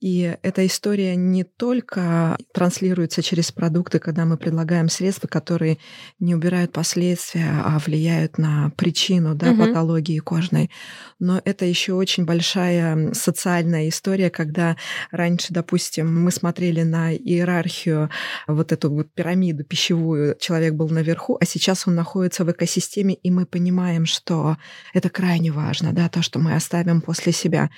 И 0.02 0.36
эта 0.42 0.66
история 0.66 1.16
не 1.16 1.44
только 1.44 2.36
транслируется 2.54 3.22
через 3.22 3.52
продукты, 3.52 4.00
когда 4.00 4.26
мы 4.26 4.36
предлагаем 4.36 4.90
средства, 4.90 5.28
которые 5.28 5.78
не 6.20 6.34
убирают 6.34 6.72
последствия, 6.72 7.62
а 7.64 7.78
влияют 7.78 8.40
на 8.40 8.72
причину 8.78 9.36
да, 9.36 9.52
угу. 9.52 9.64
патологии 9.64 10.18
кожной, 10.18 10.72
но 11.20 11.40
это 11.46 11.66
еще 11.66 11.94
очень 11.94 12.26
большая 12.26 13.14
социальная 13.14 13.90
история, 13.90 14.32
когда 14.32 14.76
раньше, 15.12 15.54
допустим, 15.54 16.24
мы 16.24 16.32
смотрели 16.32 16.82
на 16.82 17.14
иерархию, 17.14 18.10
вот 18.48 18.72
эту 18.72 18.90
вот 18.90 19.14
пирамиду 19.14 19.64
пищевую, 19.64 20.36
человек 20.40 20.74
был 20.74 20.90
наверху, 20.90 21.38
а 21.40 21.46
сейчас 21.46 21.88
он 21.88 21.94
находится 21.94 22.44
в 22.44 22.52
экосистеме, 22.52 23.14
и 23.14 23.30
мы 23.30 23.46
понимаем, 23.46 24.08
что 24.08 24.58
это 24.96 25.12
крайне 25.12 25.52
важно, 25.52 25.94
да, 25.94 26.10
то, 26.10 26.24
что 26.24 26.40
мы 26.40 26.56
оставим 26.56 27.02
после 27.02 27.32
себя. 27.32 27.70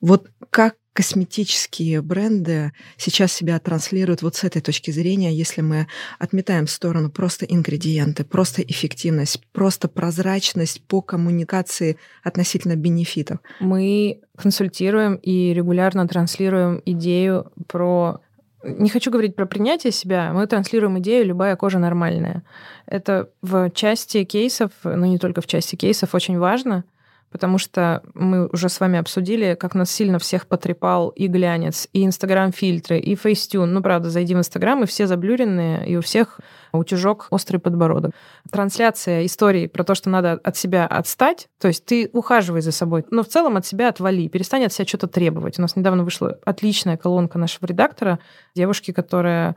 Вот 0.00 0.30
как 0.50 0.76
косметические 0.92 2.02
бренды 2.02 2.72
сейчас 2.96 3.32
себя 3.32 3.58
транслируют 3.58 4.22
вот 4.22 4.34
с 4.34 4.44
этой 4.44 4.60
точки 4.60 4.90
зрения, 4.90 5.32
если 5.32 5.60
мы 5.60 5.86
отметаем 6.18 6.66
в 6.66 6.70
сторону 6.70 7.10
просто 7.10 7.46
ингредиенты, 7.46 8.24
просто 8.24 8.62
эффективность, 8.62 9.40
просто 9.52 9.88
прозрачность 9.88 10.82
по 10.86 11.00
коммуникации 11.00 11.96
относительно 12.24 12.76
бенефитов. 12.76 13.38
Мы 13.60 14.20
консультируем 14.36 15.14
и 15.14 15.54
регулярно 15.54 16.06
транслируем 16.08 16.82
идею 16.84 17.52
про 17.66 18.20
не 18.62 18.90
хочу 18.90 19.10
говорить 19.10 19.36
про 19.36 19.46
принятие 19.46 19.90
себя, 19.90 20.34
мы 20.34 20.46
транслируем 20.46 20.98
идею 20.98 21.24
«любая 21.24 21.56
кожа 21.56 21.78
нормальная». 21.78 22.42
Это 22.84 23.30
в 23.40 23.70
части 23.70 24.24
кейсов, 24.24 24.72
но 24.84 25.06
не 25.06 25.16
только 25.16 25.40
в 25.40 25.46
части 25.46 25.76
кейсов, 25.76 26.14
очень 26.14 26.38
важно— 26.38 26.84
потому 27.30 27.58
что 27.58 28.02
мы 28.14 28.48
уже 28.48 28.68
с 28.68 28.80
вами 28.80 28.98
обсудили, 28.98 29.54
как 29.54 29.74
нас 29.74 29.90
сильно 29.90 30.18
всех 30.18 30.46
потрепал 30.46 31.10
и 31.10 31.28
глянец, 31.28 31.88
и 31.92 32.04
инстаграм-фильтры, 32.04 32.98
и 32.98 33.14
фейстюн. 33.14 33.72
Ну, 33.72 33.82
правда, 33.82 34.10
зайди 34.10 34.34
в 34.34 34.38
инстаграм, 34.38 34.82
и 34.82 34.86
все 34.86 35.06
заблюренные, 35.06 35.86
и 35.88 35.96
у 35.96 36.00
всех 36.00 36.40
утюжок 36.72 37.28
острый 37.30 37.58
подбородок. 37.58 38.12
Трансляция 38.50 39.26
истории 39.26 39.66
про 39.66 39.84
то, 39.84 39.94
что 39.94 40.10
надо 40.10 40.32
от 40.32 40.56
себя 40.56 40.86
отстать, 40.86 41.48
то 41.60 41.68
есть 41.68 41.84
ты 41.84 42.10
ухаживай 42.12 42.62
за 42.62 42.72
собой, 42.72 43.04
но 43.10 43.22
в 43.22 43.28
целом 43.28 43.56
от 43.56 43.66
себя 43.66 43.88
отвали, 43.88 44.28
перестань 44.28 44.64
от 44.64 44.72
себя 44.72 44.86
что-то 44.86 45.06
требовать. 45.06 45.58
У 45.58 45.62
нас 45.62 45.76
недавно 45.76 46.04
вышла 46.04 46.38
отличная 46.44 46.96
колонка 46.96 47.38
нашего 47.38 47.66
редактора, 47.66 48.18
девушки, 48.54 48.92
которая 48.92 49.56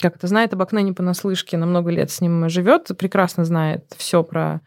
как 0.00 0.16
это 0.16 0.26
знает 0.26 0.52
об 0.52 0.62
окне 0.62 0.82
не 0.82 0.92
понаслышке, 0.92 1.56
на 1.56 1.66
много 1.66 1.90
лет 1.90 2.10
с 2.10 2.20
ним 2.20 2.48
живет, 2.48 2.88
прекрасно 2.98 3.44
знает 3.44 3.84
все 3.96 4.22
про 4.22 4.60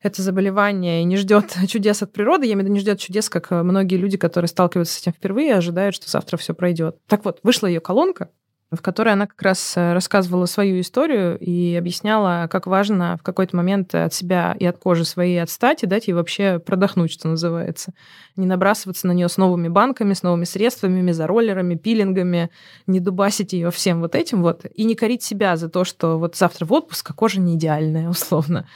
это 0.00 0.22
заболевание 0.22 1.02
и 1.02 1.04
не 1.04 1.16
ждет 1.16 1.56
чудес 1.68 2.02
от 2.02 2.12
природы, 2.12 2.46
я 2.46 2.52
имею 2.52 2.64
в 2.64 2.66
виду, 2.66 2.74
не 2.74 2.80
ждет 2.80 3.00
чудес, 3.00 3.28
как 3.28 3.50
э, 3.50 3.62
многие 3.62 3.96
люди, 3.96 4.16
которые 4.16 4.48
сталкиваются 4.48 4.94
с 4.94 5.02
этим 5.02 5.12
впервые, 5.12 5.54
ожидают, 5.54 5.94
что 5.94 6.08
завтра 6.08 6.36
все 6.36 6.54
пройдет. 6.54 6.96
Так 7.06 7.24
вот, 7.24 7.40
вышла 7.42 7.66
ее 7.66 7.80
колонка, 7.80 8.28
в 8.70 8.82
которой 8.82 9.14
она 9.14 9.26
как 9.26 9.40
раз 9.40 9.74
э, 9.76 9.94
рассказывала 9.94 10.44
свою 10.44 10.80
историю 10.80 11.38
и 11.38 11.74
объясняла, 11.74 12.48
как 12.50 12.66
важно 12.66 13.16
в 13.18 13.22
какой-то 13.22 13.56
момент 13.56 13.94
от 13.94 14.12
себя 14.12 14.54
и 14.58 14.66
от 14.66 14.76
кожи 14.78 15.04
своей 15.04 15.42
отстать 15.42 15.82
и 15.82 15.86
дать 15.86 16.08
ей 16.08 16.12
вообще 16.12 16.58
продохнуть, 16.58 17.10
что 17.10 17.28
называется. 17.28 17.92
Не 18.36 18.46
набрасываться 18.46 19.06
на 19.06 19.12
нее 19.12 19.28
с 19.28 19.38
новыми 19.38 19.68
банками, 19.68 20.12
с 20.12 20.22
новыми 20.22 20.44
средствами, 20.44 21.00
мезороллерами, 21.00 21.76
пилингами, 21.76 22.50
не 22.86 23.00
дубасить 23.00 23.54
ее 23.54 23.70
всем 23.70 24.00
вот 24.00 24.14
этим 24.14 24.42
вот, 24.42 24.66
и 24.74 24.84
не 24.84 24.94
корить 24.94 25.22
себя 25.22 25.56
за 25.56 25.70
то, 25.70 25.84
что 25.84 26.18
вот 26.18 26.36
завтра 26.36 26.66
в 26.66 26.72
отпуск, 26.72 27.10
а 27.10 27.14
кожа 27.14 27.40
не 27.40 27.54
идеальная, 27.54 28.08
условно 28.10 28.66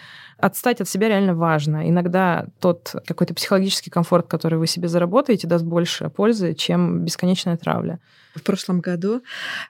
отстать 0.42 0.80
от 0.80 0.88
себя 0.88 1.08
реально 1.08 1.34
важно. 1.34 1.88
Иногда 1.88 2.46
тот 2.60 2.94
какой-то 3.06 3.32
психологический 3.32 3.90
комфорт, 3.90 4.26
который 4.26 4.58
вы 4.58 4.66
себе 4.66 4.88
заработаете, 4.88 5.46
даст 5.46 5.64
больше 5.64 6.10
пользы, 6.10 6.54
чем 6.54 7.04
бесконечная 7.04 7.56
травля. 7.56 8.00
В 8.34 8.42
прошлом 8.42 8.80
году 8.80 9.22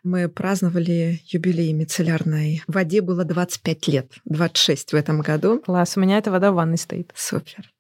мы 0.02 0.28
праздновали 0.28 1.20
юбилей 1.26 1.72
мицеллярной 1.72 2.62
воде. 2.66 3.02
Было 3.02 3.24
25 3.24 3.88
лет, 3.88 4.12
26 4.24 4.92
в 4.92 4.96
этом 4.96 5.20
году. 5.20 5.60
Класс, 5.60 5.96
у 5.96 6.00
меня 6.00 6.16
эта 6.18 6.30
вода 6.30 6.52
в 6.52 6.54
ванной 6.54 6.78
стоит. 6.78 7.12
Супер. 7.14 7.70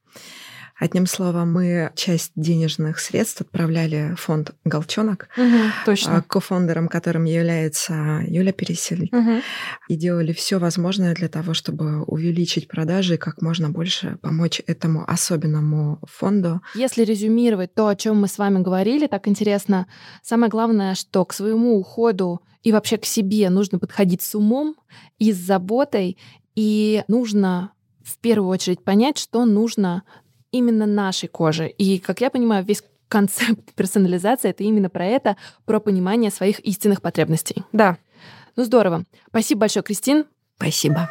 Одним 0.82 1.06
словом, 1.06 1.52
мы 1.52 1.92
часть 1.94 2.32
денежных 2.34 2.98
средств 2.98 3.42
отправляли 3.42 4.16
в 4.16 4.20
фонд 4.20 4.50
«Голчонок», 4.64 5.28
угу, 5.36 5.56
точно. 5.86 6.24
кофондером 6.26 6.88
которым 6.88 7.22
является 7.22 8.24
Юля 8.26 8.50
Пересель, 8.50 9.08
угу. 9.12 9.42
и 9.86 9.94
делали 9.94 10.32
все 10.32 10.58
возможное 10.58 11.14
для 11.14 11.28
того, 11.28 11.54
чтобы 11.54 12.02
увеличить 12.02 12.66
продажи 12.66 13.14
и 13.14 13.16
как 13.16 13.42
можно 13.42 13.70
больше 13.70 14.18
помочь 14.22 14.60
этому 14.66 15.08
особенному 15.08 16.00
фонду. 16.02 16.60
Если 16.74 17.04
резюмировать 17.04 17.76
то, 17.76 17.86
о 17.86 17.94
чем 17.94 18.20
мы 18.20 18.26
с 18.26 18.36
вами 18.36 18.60
говорили, 18.60 19.06
так 19.06 19.28
интересно, 19.28 19.86
самое 20.20 20.50
главное, 20.50 20.96
что 20.96 21.24
к 21.24 21.32
своему 21.32 21.78
уходу 21.78 22.40
и 22.64 22.72
вообще 22.72 22.96
к 22.96 23.04
себе 23.04 23.50
нужно 23.50 23.78
подходить 23.78 24.22
с 24.22 24.34
умом 24.34 24.74
и 25.20 25.32
с 25.32 25.36
заботой, 25.36 26.18
и 26.56 27.04
нужно 27.06 27.72
в 28.02 28.18
первую 28.18 28.48
очередь 28.48 28.82
понять, 28.82 29.18
что 29.18 29.44
нужно 29.44 30.02
именно 30.52 30.86
нашей 30.86 31.28
кожи. 31.28 31.68
И, 31.68 31.98
как 31.98 32.20
я 32.20 32.30
понимаю, 32.30 32.64
весь 32.64 32.84
концепт 33.08 33.72
персонализации— 33.74 34.50
это 34.50 34.62
именно 34.62 34.88
про 34.88 35.04
это, 35.04 35.36
про 35.64 35.80
понимание 35.80 36.30
своих 36.30 36.60
истинных 36.60 37.02
потребностей. 37.02 37.64
Да. 37.72 37.98
Ну 38.54 38.64
здорово. 38.64 39.04
Спасибо 39.28 39.60
большое, 39.60 39.82
Кристин. 39.82 40.26
Спасибо. 40.56 41.10